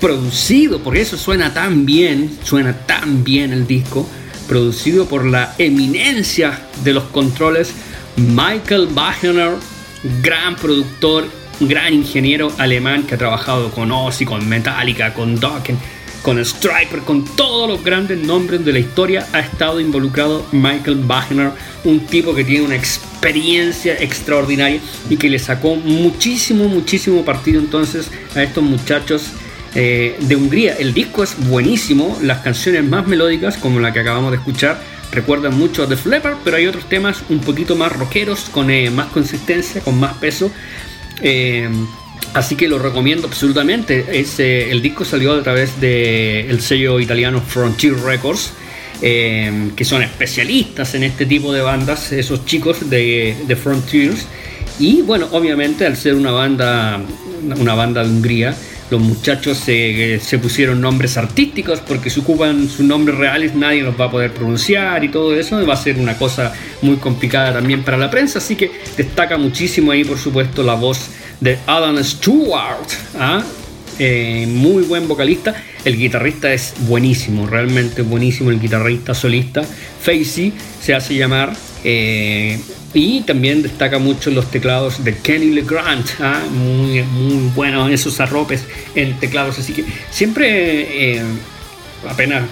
producido, 0.00 0.80
por 0.80 0.96
eso 0.96 1.16
suena 1.16 1.52
tan 1.52 1.84
bien, 1.84 2.38
suena 2.42 2.72
tan 2.86 3.22
bien 3.22 3.52
el 3.52 3.66
disco, 3.66 4.08
producido 4.48 5.06
por 5.06 5.24
la 5.24 5.54
eminencia 5.58 6.58
de 6.82 6.94
los 6.94 7.04
controles 7.04 7.72
Michael 8.16 8.88
Wagner, 8.92 9.52
gran 10.22 10.56
productor, 10.56 11.26
gran 11.60 11.92
ingeniero 11.92 12.50
alemán 12.58 13.04
que 13.04 13.14
ha 13.14 13.18
trabajado 13.18 13.70
con 13.70 13.92
Ozzy, 13.92 14.24
con 14.24 14.48
Metallica, 14.48 15.12
con 15.12 15.38
Dokken, 15.38 15.78
con 16.22 16.42
Striper, 16.44 17.00
con 17.00 17.24
todos 17.36 17.68
los 17.68 17.84
grandes 17.84 18.18
nombres 18.18 18.64
de 18.64 18.72
la 18.72 18.78
historia 18.78 19.26
ha 19.32 19.40
estado 19.40 19.80
involucrado 19.80 20.46
Michael 20.52 21.04
Wagner, 21.06 21.52
un 21.84 22.00
tipo 22.00 22.34
que 22.34 22.44
tiene 22.44 22.64
una 22.64 22.76
experiencia 22.76 23.94
extraordinaria 23.94 24.80
y 25.08 25.16
que 25.16 25.30
le 25.30 25.38
sacó 25.38 25.76
muchísimo, 25.76 26.68
muchísimo 26.68 27.24
partido 27.24 27.60
entonces 27.60 28.10
a 28.34 28.42
estos 28.42 28.64
muchachos 28.64 29.32
eh, 29.74 30.16
de 30.20 30.36
Hungría. 30.36 30.74
El 30.74 30.92
disco 30.92 31.22
es 31.22 31.36
buenísimo, 31.48 32.18
las 32.22 32.38
canciones 32.38 32.82
más 32.84 33.06
melódicas, 33.06 33.56
como 33.56 33.78
la 33.78 33.92
que 33.92 34.00
acabamos 34.00 34.32
de 34.32 34.38
escuchar, 34.38 34.80
recuerdan 35.12 35.56
mucho 35.56 35.84
a 35.84 35.88
The 35.88 35.96
Flapper, 35.96 36.34
pero 36.44 36.56
hay 36.56 36.66
otros 36.66 36.88
temas 36.88 37.22
un 37.28 37.38
poquito 37.38 37.76
más 37.76 37.92
rockeros, 37.92 38.48
con 38.50 38.70
eh, 38.70 38.90
más 38.90 39.06
consistencia, 39.06 39.80
con 39.80 39.98
más 39.98 40.14
peso. 40.14 40.50
Eh, 41.22 41.68
así 42.34 42.56
que 42.56 42.68
lo 42.68 42.80
recomiendo 42.80 43.28
absolutamente. 43.28 44.06
el 44.10 44.82
disco 44.82 45.04
salió 45.04 45.34
a 45.34 45.42
través 45.42 45.80
del 45.80 46.60
sello 46.60 46.98
italiano 46.98 47.40
Frontier 47.40 47.94
Records. 47.94 48.52
que 49.00 49.84
son 49.84 50.02
especialistas 50.02 50.94
en 50.94 51.04
este 51.04 51.26
tipo 51.26 51.52
de 51.52 51.62
bandas, 51.62 52.12
esos 52.12 52.44
chicos 52.44 52.90
de, 52.90 53.36
de 53.46 53.56
Frontiers. 53.56 54.26
Y 54.80 55.02
bueno, 55.02 55.28
obviamente 55.30 55.86
al 55.86 55.96
ser 55.96 56.14
una 56.14 56.32
banda, 56.32 57.00
una 57.58 57.74
banda 57.74 58.02
de 58.02 58.08
Hungría, 58.10 58.56
los 58.90 59.00
muchachos 59.00 59.58
se, 59.58 60.20
pusieron 60.42 60.80
nombres 60.80 61.16
artísticos 61.16 61.80
porque 61.80 62.10
si 62.10 62.20
ocupan 62.20 62.68
sus 62.68 62.84
nombres 62.84 63.16
reales 63.16 63.54
nadie 63.54 63.82
los 63.82 63.98
va 63.98 64.06
a 64.06 64.10
poder 64.10 64.32
pronunciar 64.32 65.02
y 65.04 65.08
todo 65.08 65.34
eso 65.34 65.64
va 65.66 65.74
a 65.74 65.76
ser 65.76 65.98
una 65.98 66.16
cosa 66.16 66.52
muy 66.82 66.96
complicada 66.96 67.52
también 67.52 67.82
para 67.82 67.96
la 67.96 68.10
prensa 68.10 68.38
así 68.38 68.56
que 68.56 68.70
destaca 68.96 69.38
muchísimo 69.38 69.92
ahí 69.92 70.04
por 70.04 70.18
supuesto 70.18 70.62
la 70.62 70.74
voz 70.74 71.10
de 71.40 71.58
Alan 71.66 72.02
Stewart 72.02 72.88
¿ah? 73.18 73.42
eh, 73.98 74.46
muy 74.48 74.82
buen 74.82 75.06
vocalista 75.06 75.54
el 75.84 75.96
guitarrista 75.96 76.52
es 76.52 76.74
buenísimo 76.80 77.46
realmente 77.46 78.02
buenísimo 78.02 78.50
el 78.50 78.60
guitarrista 78.60 79.14
solista 79.14 79.62
Facey 79.62 80.52
se 80.80 80.94
hace 80.94 81.14
llamar 81.14 81.52
eh, 81.84 82.60
y 82.92 83.20
también 83.22 83.62
destaca 83.62 83.98
mucho 83.98 84.30
los 84.30 84.50
teclados 84.50 85.04
de 85.04 85.16
Kenny 85.16 85.50
LeGrand, 85.50 86.04
¿ah? 86.20 86.42
muy, 86.50 87.02
muy 87.02 87.50
bueno 87.54 87.88
esos 87.88 88.18
arropes 88.20 88.64
en 88.94 89.18
teclados. 89.18 89.58
Así 89.58 89.72
que 89.72 89.84
siempre, 90.10 91.16
eh, 91.16 91.22
apenas 92.08 92.44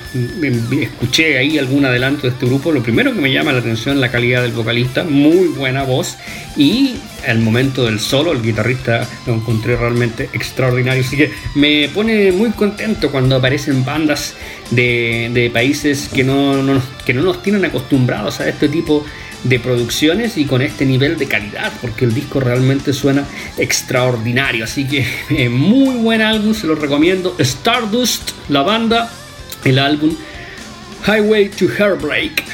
escuché 0.81 1.39
ahí 1.39 1.59
algún 1.59 1.85
adelanto 1.85 2.23
de 2.23 2.29
este 2.29 2.47
grupo, 2.47 2.73
lo 2.73 2.83
primero 2.83 3.15
que 3.15 3.21
me 3.21 3.33
llama 3.33 3.53
la 3.53 3.59
atención 3.59 3.97
es 3.97 4.01
la 4.01 4.11
calidad 4.11 4.43
del 4.43 4.53
vocalista, 4.53 5.05
muy 5.05 5.49
buena 5.49 5.83
voz. 5.83 6.17
Y 6.57 6.97
el 7.27 7.39
momento 7.39 7.85
del 7.85 8.01
solo, 8.01 8.33
el 8.33 8.43
guitarrista 8.43 9.09
lo 9.27 9.35
encontré 9.35 9.77
realmente 9.77 10.29
extraordinario. 10.33 11.03
Así 11.03 11.17
que 11.17 11.33
me 11.55 11.89
pone 11.89 12.33
muy 12.33 12.51
contento 12.51 13.11
cuando 13.11 13.37
aparecen 13.37 13.85
bandas 13.85 14.35
de, 14.71 15.51
países 15.53 16.09
que 16.09 16.25
no, 16.25 16.83
que 17.05 17.15
no 17.15 17.23
nos 17.23 17.43
tienen 17.43 17.65
acostumbrados 17.65 18.41
a 18.41 18.49
este 18.49 18.69
tipo 18.69 19.05
de 19.45 19.61
producciones 19.61 20.37
y 20.37 20.47
con 20.47 20.63
este 20.63 20.85
nivel 20.85 21.17
de 21.17 21.27
calidad, 21.27 21.73
porque 21.81 22.05
el 22.05 22.15
disco 22.15 22.41
realmente 22.41 22.93
suena 22.93 23.25
extraordinario. 23.57 24.65
Así 24.65 24.87
que 24.87 25.07
eh, 25.31 25.49
muy 25.49 25.97
buen 25.97 26.23
álbum, 26.23 26.55
se 26.55 26.67
lo 26.67 26.75
recomiendo. 26.75 27.37
Stardust, 27.39 28.31
la 28.49 28.63
banda, 28.63 29.11
el 29.65 29.79
álbum 29.79 30.15
Highway 31.07 31.49
to 31.49 31.67
Heartbreak. 31.67 32.45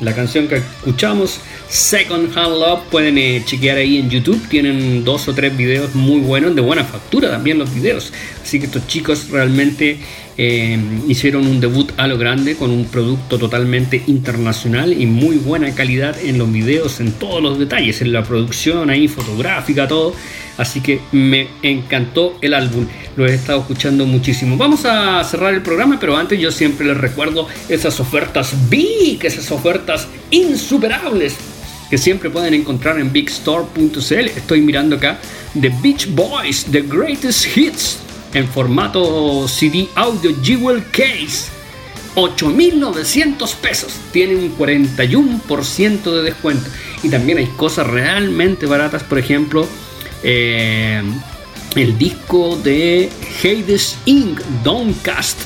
La 0.00 0.14
canción 0.14 0.48
que 0.48 0.56
escuchamos, 0.56 1.40
Second 1.68 2.36
Hand 2.36 2.58
Love, 2.58 2.82
pueden 2.90 3.16
eh, 3.16 3.42
chequear 3.44 3.78
ahí 3.78 3.98
en 3.98 4.10
YouTube. 4.10 4.40
Tienen 4.48 5.04
dos 5.04 5.28
o 5.28 5.34
tres 5.34 5.56
videos 5.56 5.94
muy 5.94 6.20
buenos, 6.20 6.54
de 6.54 6.60
buena 6.60 6.84
factura 6.84 7.30
también 7.30 7.58
los 7.58 7.72
videos. 7.72 8.12
Así 8.42 8.58
que 8.58 8.66
estos 8.66 8.86
chicos 8.86 9.30
realmente 9.30 9.98
eh, 10.36 10.78
hicieron 11.06 11.46
un 11.46 11.60
debut 11.60 11.92
a 11.96 12.08
lo 12.08 12.18
grande 12.18 12.56
con 12.56 12.70
un 12.70 12.86
producto 12.86 13.38
totalmente 13.38 14.02
internacional 14.06 14.92
y 14.92 15.06
muy 15.06 15.36
buena 15.36 15.72
calidad 15.74 16.16
en 16.22 16.38
los 16.38 16.52
videos, 16.52 17.00
en 17.00 17.12
todos 17.12 17.40
los 17.42 17.58
detalles, 17.58 18.00
en 18.02 18.12
la 18.12 18.24
producción 18.24 18.90
ahí, 18.90 19.06
fotográfica, 19.06 19.86
todo. 19.86 20.14
Así 20.56 20.80
que 20.80 21.00
me 21.12 21.48
encantó 21.62 22.36
el 22.40 22.54
álbum, 22.54 22.86
lo 23.16 23.26
he 23.26 23.34
estado 23.34 23.60
escuchando 23.60 24.06
muchísimo. 24.06 24.56
Vamos 24.56 24.84
a 24.84 25.22
cerrar 25.24 25.54
el 25.54 25.62
programa, 25.62 25.98
pero 25.98 26.16
antes 26.16 26.38
yo 26.38 26.52
siempre 26.52 26.86
les 26.86 26.96
recuerdo 26.96 27.48
esas 27.68 27.98
ofertas 28.00 28.54
big, 28.68 29.24
esas 29.24 29.50
ofertas 29.50 30.06
insuperables 30.30 31.36
que 31.90 31.98
siempre 31.98 32.30
pueden 32.30 32.54
encontrar 32.54 32.98
en 32.98 33.12
bigstore.cl. 33.12 34.26
Estoy 34.36 34.60
mirando 34.60 34.96
acá 34.96 35.18
The 35.60 35.72
Beach 35.82 36.08
Boys, 36.14 36.66
The 36.70 36.82
Greatest 36.82 37.56
Hits 37.56 38.03
en 38.34 38.48
formato 38.48 39.48
CD 39.48 39.88
audio 39.94 40.32
Jewel 40.42 40.84
Case. 40.90 41.50
8.900 42.16 43.54
pesos. 43.56 43.92
Tiene 44.12 44.36
un 44.36 44.56
41% 44.56 46.02
de 46.02 46.22
descuento. 46.22 46.68
Y 47.02 47.08
también 47.08 47.38
hay 47.38 47.46
cosas 47.46 47.86
realmente 47.86 48.66
baratas. 48.66 49.02
Por 49.02 49.18
ejemplo, 49.18 49.66
eh, 50.22 51.02
el 51.74 51.98
disco 51.98 52.56
de 52.62 53.10
Hades 53.42 53.96
Inc. 54.04 54.40
Downcast. 54.62 55.40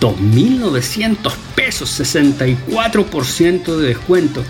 2.900 0.00 1.32
pesos. 1.54 2.00
64% 2.00 3.76
de 3.76 3.86
descuento. 3.88 4.44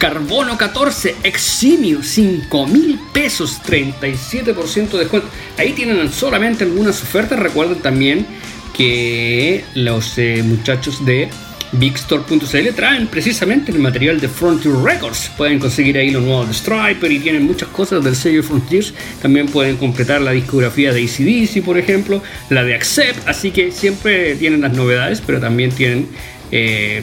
Carbono 0.00 0.56
14, 0.56 1.16
Eximio, 1.24 2.02
5 2.02 2.66
mil 2.66 2.98
pesos, 3.12 3.60
37% 3.62 4.92
de 4.92 4.98
descuento. 5.00 5.28
Ahí 5.58 5.74
tienen 5.74 6.10
solamente 6.10 6.64
algunas 6.64 7.02
ofertas. 7.02 7.38
Recuerden 7.38 7.80
también 7.80 8.26
que 8.74 9.62
los 9.74 10.16
eh, 10.16 10.42
muchachos 10.42 11.04
de 11.04 11.28
Bigstore.cl 11.72 12.74
traen 12.74 13.08
precisamente 13.08 13.72
el 13.72 13.78
material 13.78 14.18
de 14.18 14.28
Frontier 14.28 14.74
Records. 14.74 15.30
Pueden 15.36 15.58
conseguir 15.58 15.98
ahí 15.98 16.10
los 16.10 16.22
nuevos 16.22 16.48
de 16.48 16.54
Striper 16.54 17.12
y 17.12 17.18
tienen 17.18 17.42
muchas 17.42 17.68
cosas 17.68 18.02
del 18.02 18.16
sello 18.16 18.42
Frontiers. 18.42 18.94
También 19.20 19.48
pueden 19.48 19.76
completar 19.76 20.22
la 20.22 20.30
discografía 20.30 20.94
de 20.94 21.04
ACDC, 21.04 21.62
por 21.62 21.76
ejemplo, 21.76 22.22
la 22.48 22.64
de 22.64 22.74
Accept. 22.74 23.28
Así 23.28 23.50
que 23.50 23.70
siempre 23.70 24.34
tienen 24.36 24.62
las 24.62 24.72
novedades, 24.72 25.22
pero 25.24 25.40
también 25.40 25.72
tienen. 25.72 26.08
Eh, 26.50 27.02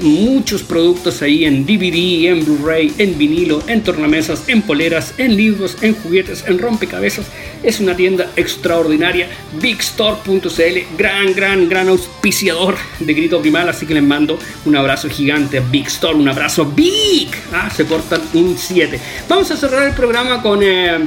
muchos 0.00 0.62
productos 0.62 1.22
ahí 1.22 1.44
en 1.44 1.66
DVD, 1.66 2.30
en 2.30 2.44
Blu-ray, 2.44 2.92
en 2.98 3.18
vinilo, 3.18 3.62
en 3.66 3.82
tornamesas, 3.82 4.44
en 4.48 4.62
poleras, 4.62 5.14
en 5.18 5.36
libros, 5.36 5.76
en 5.80 5.94
juguetes, 5.94 6.44
en 6.46 6.58
rompecabezas. 6.58 7.26
Es 7.62 7.80
una 7.80 7.96
tienda 7.96 8.30
extraordinaria. 8.36 9.28
Bigstore.cl, 9.60 10.96
gran, 10.96 11.34
gran, 11.34 11.68
gran 11.68 11.88
auspiciador 11.88 12.76
de 13.00 13.14
Grito 13.14 13.40
Primal. 13.40 13.68
Así 13.68 13.86
que 13.86 13.94
les 13.94 14.02
mando 14.02 14.38
un 14.64 14.76
abrazo 14.76 15.08
gigante 15.08 15.58
a 15.58 15.60
Big 15.60 15.86
Store, 15.88 16.14
un 16.14 16.28
abrazo 16.28 16.64
big. 16.66 17.30
Ah, 17.52 17.70
se 17.74 17.84
cortan 17.84 18.22
un 18.34 18.56
7. 18.56 19.00
Vamos 19.28 19.50
a 19.50 19.56
cerrar 19.56 19.88
el 19.88 19.94
programa 19.94 20.42
con 20.42 20.60
eh, 20.62 20.98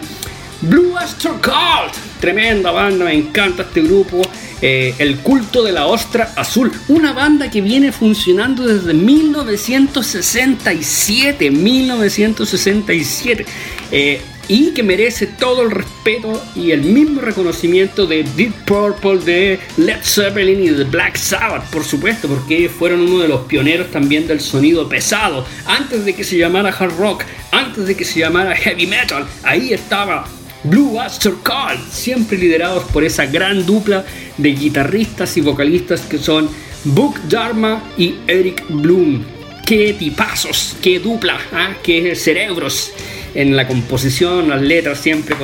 Blue 0.62 0.98
Astro 0.98 1.40
Cult. 1.42 1.96
Tremenda 2.20 2.72
banda, 2.72 3.06
me 3.06 3.14
encanta 3.16 3.64
este 3.64 3.82
grupo. 3.82 4.22
Eh, 4.62 4.94
El 5.00 5.20
culto 5.20 5.64
de 5.64 5.72
la 5.72 5.88
ostra 5.88 6.34
azul, 6.36 6.72
una 6.88 7.14
banda 7.14 7.50
que 7.50 7.62
viene 7.62 7.92
funcionando 7.92 8.66
desde 8.66 8.94
1967, 8.94 11.52
1967. 11.52 13.46
Eh, 13.92 14.22
y 14.48 14.72
que 14.72 14.84
merece 14.84 15.28
todo 15.28 15.62
el 15.62 15.72
respeto 15.72 16.44
y 16.56 16.72
el 16.72 16.82
mismo 16.82 17.22
reconocimiento 17.22 18.06
de 18.06 18.26
Deep 18.36 18.66
Purple, 18.66 19.20
de 19.20 19.60
Led 19.78 20.00
Zeppelin 20.04 20.62
y 20.62 20.70
de 20.70 20.84
Black 20.84 21.16
Sabbath, 21.16 21.70
por 21.70 21.86
supuesto, 21.86 22.28
porque 22.28 22.68
fueron 22.68 23.00
uno 23.00 23.20
de 23.20 23.30
los 23.30 23.46
pioneros 23.46 23.90
también 23.92 24.28
del 24.28 24.42
sonido 24.42 24.90
pesado, 24.90 25.46
antes 25.66 26.04
de 26.04 26.14
que 26.14 26.26
se 26.26 26.38
llamara 26.38 26.70
hard 26.70 26.98
rock, 26.98 27.24
antes 27.52 27.88
de 27.88 27.96
que 27.96 28.04
se 28.04 28.20
llamara 28.20 28.56
heavy 28.56 28.88
metal, 28.88 29.26
ahí 29.44 29.72
estaba 29.72 30.28
Blue 30.64 31.00
Oyster 31.00 31.34
Cult, 31.44 31.92
siempre 31.92 32.38
liderados 32.38 32.84
por 32.92 33.04
esa 33.04 33.26
gran 33.26 33.66
dupla 33.66 34.06
de 34.38 34.50
guitarristas 34.50 35.36
y 35.38 35.42
vocalistas 35.42 36.02
que 36.02 36.20
son 36.20 36.50
Book 36.84 37.20
Dharma 37.28 37.84
y 37.98 38.16
Eric 38.28 38.66
Bloom. 38.70 39.24
Qué 39.66 39.94
tipazos, 39.94 40.76
qué 40.82 41.00
dupla, 41.00 41.40
¿ah? 41.54 41.74
qué 41.82 42.16
cerebros 42.16 42.92
en 43.34 43.56
la 43.56 43.68
composición, 43.68 44.50
las 44.50 44.62
letras 44.62 45.00
siempre 45.00 45.36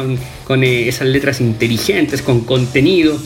con, 0.45 0.63
eh, 0.63 0.88
esas 0.88 1.07
letras 1.07 1.41
inteligentes, 1.41 2.22
con 2.22 2.41
contenido, 2.41 3.20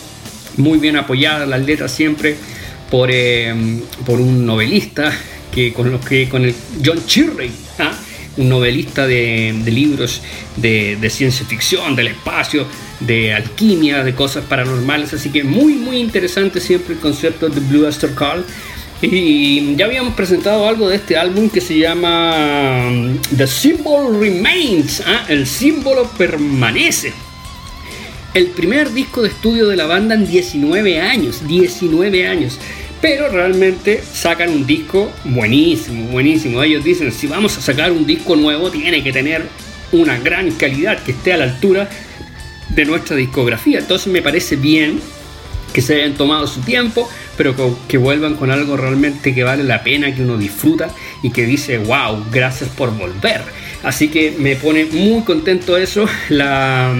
muy 0.58 0.78
bien 0.78 0.96
apoyadas 0.96 1.48
las 1.48 1.62
letras 1.66 1.92
siempre 1.92 2.36
por, 2.90 3.10
eh, 3.12 3.54
por 4.06 4.22
un 4.22 4.46
novelista 4.46 5.12
que 5.52 5.74
con 5.74 5.92
los 5.92 6.06
que 6.06 6.30
con 6.30 6.46
el 6.46 6.56
John 6.86 7.06
Chirrey, 7.06 7.52
¿ah? 7.80 7.92
Un 8.38 8.50
novelista 8.50 9.08
de, 9.08 9.54
libros 9.66 10.22
de, 10.58 11.10
ciencia 11.10 11.46
ficción, 11.46 11.96
del 11.96 12.08
espacio, 12.08 12.66
de 13.00 13.34
alquimia, 13.34 14.04
de 14.04 14.14
cosas 14.16 14.46
paranormales, 14.46 15.14
así 15.14 15.30
que 15.30 15.44
muy 15.44 15.74
muy 15.74 15.98
interesante 15.98 16.60
siempre 16.60 16.94
el 16.94 17.00
concepto 17.00 17.50
de 17.50 17.60
Blue 17.60 17.88
Astro 17.88 18.14
Call 18.16 18.46
y 19.02 19.76
ya 19.76 19.86
habíamos 19.86 20.14
presentado 20.14 20.68
algo 20.68 20.88
de 20.88 20.98
este 20.98 21.18
álbum 21.18 21.50
que 21.50 21.60
se 21.60 21.78
llama 21.78 22.88
um, 22.88 23.18
The 23.36 23.48
Symbol 23.48 24.20
Remains, 24.20 25.02
¿ah? 25.06 25.26
el 25.28 25.48
símbolo 25.48 26.08
permanece. 26.18 27.12
El 28.36 28.48
primer 28.48 28.94
disco 28.94 29.24
de 29.24 29.30
estudio 29.30 29.68
de 29.68 29.76
la 29.76 29.88
banda 29.88 30.16
en 30.16 30.28
19 30.28 31.02
años, 31.02 31.46
19 31.48 32.28
años. 32.28 32.60
Pero 33.02 33.30
realmente 33.30 34.02
sacan 34.02 34.50
un 34.50 34.68
disco 34.68 35.12
buenísimo, 35.24 36.10
buenísimo. 36.12 36.62
Ellos 36.62 36.84
dicen, 36.84 37.12
si 37.12 37.26
vamos 37.26 37.58
a 37.58 37.62
sacar 37.62 37.92
un 37.92 38.06
disco 38.06 38.36
nuevo, 38.36 38.70
tiene 38.70 39.04
que 39.04 39.12
tener 39.12 39.44
una 39.92 40.20
gran 40.20 40.52
calidad 40.52 41.02
que 41.04 41.12
esté 41.12 41.34
a 41.34 41.38
la 41.38 41.46
altura 41.46 41.90
de 42.70 42.86
nuestra 42.86 43.16
discografía. 43.16 43.80
Entonces 43.80 44.14
me 44.14 44.22
parece 44.22 44.56
bien 44.56 45.00
que 45.74 45.82
se 45.82 45.96
hayan 45.96 46.14
tomado 46.14 46.46
su 46.48 46.62
tiempo, 46.62 47.10
pero 47.38 47.56
que, 47.88 47.98
vuelvan 47.98 48.36
con 48.36 48.52
algo 48.52 48.78
realmente 48.78 49.34
que 49.34 49.44
vale 49.44 49.64
la 49.64 49.84
pena, 49.84 50.14
que 50.14 50.22
uno 50.22 50.38
disfruta 50.38 50.90
y 51.24 51.32
que 51.32 51.46
dice, 51.46 51.80
wow, 51.80 52.26
gracias 52.32 52.70
por 52.70 52.96
volver. 52.96 53.42
Así 53.84 54.10
que 54.10 54.36
me 54.38 54.56
pone 54.56 54.86
muy 54.86 55.24
contento 55.24 55.76
eso. 55.76 56.06
La, 56.30 56.94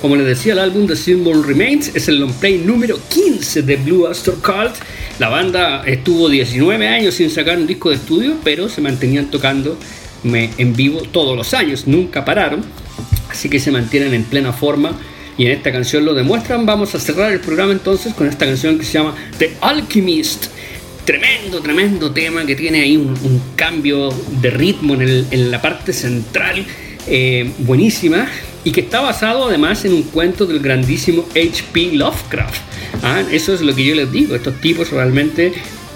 como 0.00 0.16
les 0.16 0.26
decía, 0.26 0.54
el 0.54 0.60
álbum 0.60 0.86
The 0.86 0.96
Symbol 0.96 1.44
Remains 1.44 1.94
es 1.94 2.08
el 2.08 2.20
long 2.20 2.32
play 2.32 2.58
número 2.58 2.98
15 3.08 3.62
de 3.62 3.76
Blue 3.76 4.06
Astor 4.06 4.36
Cult. 4.40 4.76
La 5.18 5.28
banda 5.28 5.82
estuvo 5.84 6.28
19 6.28 6.88
años 6.88 7.14
sin 7.14 7.28
sacar 7.28 7.58
un 7.58 7.66
disco 7.66 7.90
de 7.90 7.96
estudio, 7.96 8.36
pero 8.42 8.68
se 8.68 8.80
mantenían 8.80 9.30
tocando 9.30 9.78
en 10.24 10.74
vivo 10.74 11.02
todos 11.12 11.36
los 11.36 11.52
años, 11.52 11.86
nunca 11.86 12.24
pararon. 12.24 12.64
Así 13.30 13.48
que 13.48 13.60
se 13.60 13.70
mantienen 13.70 14.14
en 14.14 14.24
plena 14.24 14.52
forma 14.52 14.98
y 15.36 15.46
en 15.46 15.52
esta 15.52 15.70
canción 15.70 16.04
lo 16.04 16.14
demuestran. 16.14 16.64
Vamos 16.64 16.94
a 16.94 16.98
cerrar 16.98 17.30
el 17.32 17.40
programa 17.40 17.72
entonces 17.72 18.14
con 18.14 18.26
esta 18.26 18.46
canción 18.46 18.78
que 18.78 18.84
se 18.84 18.94
llama 18.94 19.14
The 19.38 19.56
Alchemist. 19.60 20.46
Tremendo, 21.04 21.60
tremendo 21.60 22.10
tema 22.12 22.46
que 22.46 22.54
tiene 22.54 22.80
ahí 22.80 22.96
un, 22.96 23.42
cambio 23.56 24.10
de 24.40 24.50
ritmo 24.50 24.94
en, 24.94 25.50
la 25.50 25.60
parte 25.60 25.92
central, 25.92 26.64
eh, 27.06 27.50
buenísima, 27.58 28.28
y 28.64 28.72
que 28.72 28.80
está 28.80 29.00
basado 29.00 29.46
además 29.46 29.84
en 29.84 29.94
un 29.94 30.02
cuento 30.02 30.46
del 30.46 30.60
grandísimo 30.60 31.26
H.P. 31.30 31.92
Lovecraft. 31.92 32.60
Ah, 33.02 33.22
eso 33.30 33.54
es 33.54 33.60
lo 33.60 33.74
que 33.74 33.84
yo 33.84 33.94
les 33.94 34.10
digo, 34.10 34.34
estos 34.34 34.60
tipos 34.60 34.90
realmente, 34.90 35.52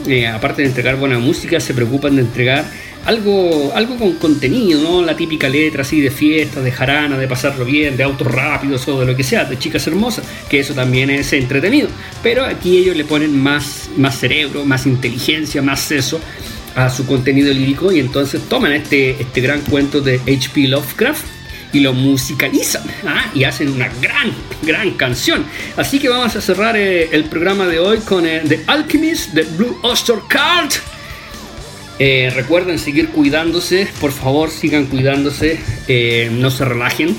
eh, 0.07 0.27
aparte 0.27 0.63
de 0.63 0.69
entregar 0.69 0.97
buena 0.97 1.19
música, 1.19 1.61
se 1.61 1.75
preocupan 1.75 2.17
de 2.17 2.23
entregar 2.23 2.65
algo, 3.05 3.73
algo 3.75 3.97
con 3.99 4.15
contenido, 4.15 4.81
¿no? 4.81 5.03
La 5.03 5.15
típica 5.15 5.49
letra 5.49 5.83
así 5.83 6.01
de 6.01 6.11
fiesta, 6.11 6.63
de 6.63 6.73
jarana, 6.73 7.19
de 7.19 7.29
pasarlo 7.29 7.65
bien, 7.65 7.97
de 7.97 8.03
autos 8.03 8.27
rápidos 8.27 8.89
o 8.89 9.01
de 9.01 9.07
lo 9.07 9.15
que 9.15 9.23
sea, 9.23 9.45
de 9.45 9.59
chicas 9.59 9.87
hermosas, 9.87 10.25
que 10.49 10.61
eso 10.61 10.75
también 10.75 11.11
es 11.11 11.33
entretenido. 11.33 11.89
Pero 12.23 12.45
aquí 12.45 12.79
ellos 12.79 12.97
le 12.97 13.05
ponen 13.05 13.39
más, 13.39 13.91
más 13.97 14.19
cerebro, 14.19 14.65
más 14.65 14.87
inteligencia, 14.87 15.61
más 15.61 15.81
seso 15.81 16.19
a 16.75 16.91
su 16.91 17.07
contenido 17.07 17.53
lírico 17.53 17.93
y 17.93 18.01
entonces 18.01 18.41
toman 18.49 18.73
este, 18.73 19.11
este 19.11 19.41
gran 19.41 19.61
cuento 19.61 20.01
de 20.01 20.17
H.P. 20.27 20.69
Lovecraft 20.69 21.25
y 21.75 21.81
lo 21.81 21.93
musicalizan 21.93 22.85
¿ah? 23.07 23.31
y 23.35 23.45
hacen 23.45 23.69
una 23.69 23.91
gran, 24.01 24.33
gran 24.63 24.93
canción. 24.93 25.45
Así 25.77 25.99
que 25.99 26.09
vamos 26.09 26.35
a 26.37 26.41
cerrar 26.41 26.77
eh, 26.77 27.09
el 27.13 27.25
programa 27.25 27.67
de 27.67 27.81
hoy 27.81 27.99
con 27.99 28.25
eh, 28.27 28.43
The 28.47 28.63
Alchemist 28.67 29.33
de 29.33 29.43
Blue 29.43 29.79
Oyster 29.83 30.17
Cult 30.21 30.75
eh, 31.99 32.33
recuerden 32.35 32.79
seguir 32.79 33.11
cuidándose, 33.11 33.89
por 34.01 34.13
favor 34.13 34.51
sigan 34.51 34.87
cuidándose, 34.87 35.61
no 36.33 36.51
se 36.51 36.65
relajen. 36.65 37.17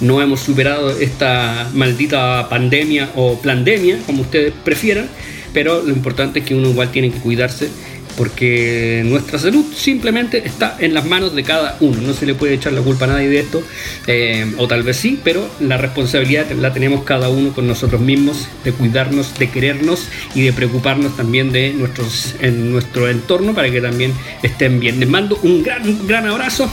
No 0.00 0.20
hemos 0.20 0.40
superado 0.40 0.90
esta 0.90 1.68
maldita 1.74 2.48
pandemia 2.48 3.10
o 3.14 3.40
pandemia, 3.40 3.98
como 4.04 4.22
ustedes 4.22 4.52
prefieran, 4.64 5.08
pero 5.52 5.82
lo 5.82 5.90
importante 5.90 6.40
es 6.40 6.44
que 6.44 6.56
uno 6.56 6.70
igual 6.70 6.90
tiene 6.90 7.10
que 7.10 7.18
cuidarse 7.18 7.70
porque 8.16 9.02
nuestra 9.04 9.38
salud 9.38 9.64
simplemente 9.74 10.46
está 10.46 10.76
en 10.78 10.94
las 10.94 11.06
manos 11.06 11.34
de 11.34 11.42
cada 11.42 11.76
uno. 11.80 12.00
No 12.00 12.12
se 12.12 12.26
le 12.26 12.34
puede 12.34 12.54
echar 12.54 12.72
la 12.72 12.82
culpa 12.82 13.04
a 13.04 13.08
nadie 13.08 13.28
de 13.28 13.40
esto, 13.40 13.62
eh, 14.06 14.52
o 14.58 14.66
tal 14.68 14.82
vez 14.82 14.96
sí, 14.96 15.18
pero 15.22 15.48
la 15.60 15.76
responsabilidad 15.76 16.50
la 16.52 16.72
tenemos 16.72 17.04
cada 17.04 17.28
uno 17.28 17.52
con 17.52 17.66
nosotros 17.66 18.00
mismos 18.00 18.48
de 18.64 18.72
cuidarnos, 18.72 19.38
de 19.38 19.50
querernos 19.50 20.08
y 20.34 20.42
de 20.42 20.52
preocuparnos 20.52 21.16
también 21.16 21.52
de 21.52 21.72
nuestros, 21.72 22.34
en 22.40 22.70
nuestro 22.70 23.08
entorno 23.08 23.54
para 23.54 23.70
que 23.70 23.80
también 23.80 24.12
estén 24.42 24.80
bien. 24.80 25.00
Les 25.00 25.08
mando 25.08 25.38
un 25.42 25.62
gran, 25.62 26.06
gran 26.06 26.26
abrazo 26.26 26.70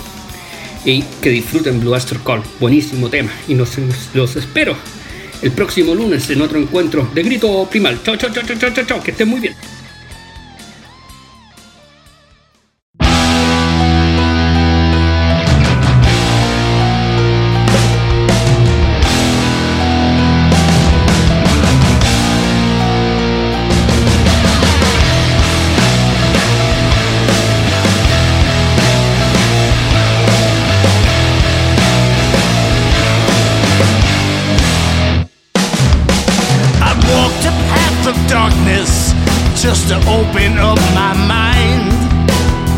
y 0.85 1.03
que 1.21 1.29
disfruten 1.29 1.79
Blue 1.79 1.95
Astro 1.95 2.23
Call. 2.23 2.41
Buenísimo 2.59 3.09
tema 3.09 3.31
y 3.47 3.53
nos, 3.53 3.77
los 4.13 4.35
espero 4.35 4.75
el 5.41 5.51
próximo 5.51 5.95
lunes 5.95 6.29
en 6.29 6.41
otro 6.41 6.59
encuentro 6.59 7.09
de 7.13 7.23
Grito 7.23 7.67
Primal. 7.69 8.01
Chao, 8.03 8.17
chao, 8.17 8.29
chao, 8.31 8.43
chao, 8.43 8.71
chao, 8.73 8.85
chao, 8.85 9.03
que 9.03 9.11
estén 9.11 9.27
muy 9.27 9.39
bien. 9.39 9.78
just 39.59 39.89
to 39.89 39.95
open 40.07 40.55
up 40.55 40.79
my 40.95 41.11
mind. 41.27 41.91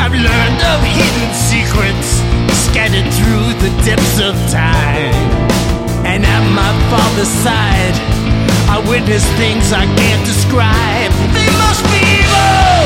I've 0.01 0.17
learned 0.17 0.61
of 0.65 0.81
hidden 0.81 1.29
secrets 1.29 2.17
scattered 2.65 3.05
through 3.21 3.53
the 3.61 3.69
depths 3.85 4.17
of 4.17 4.33
time. 4.49 5.13
And 6.09 6.25
at 6.25 6.43
my 6.49 6.73
father's 6.89 7.29
side, 7.45 7.93
I 8.65 8.81
witness 8.89 9.21
things 9.37 9.69
I 9.69 9.85
can't 9.85 10.25
describe. 10.25 11.13
They 11.37 11.49
must 11.61 11.85
be 11.93 12.01
evil! 12.01 12.81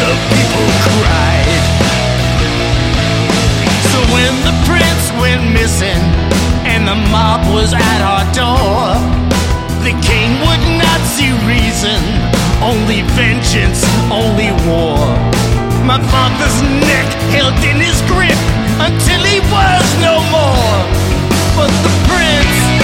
The 0.00 0.12
people 0.32 0.68
cried. 0.88 1.64
So 3.92 3.98
when 4.16 4.32
the 4.40 4.56
prince 4.64 5.04
went 5.20 5.52
missing 5.52 6.00
and 6.64 6.88
the 6.88 6.96
mob 7.12 7.44
was 7.52 7.76
at 7.76 8.00
our 8.00 8.24
door, 8.32 8.96
the 9.84 9.92
king 10.00 10.32
would 10.48 10.64
not 10.80 11.00
see 11.12 11.28
reason 11.44 12.33
only 12.62 13.02
vengeance, 13.16 13.84
only 14.10 14.50
war. 14.66 14.98
My 15.84 16.00
father's 16.10 16.62
neck 16.62 17.08
held 17.34 17.54
in 17.64 17.76
his 17.76 18.00
grip 18.02 18.38
until 18.78 19.20
he 19.24 19.40
was 19.52 19.86
no 20.00 20.20
more. 20.30 20.78
But 21.56 21.70
the 21.82 21.92
prince. 22.08 22.83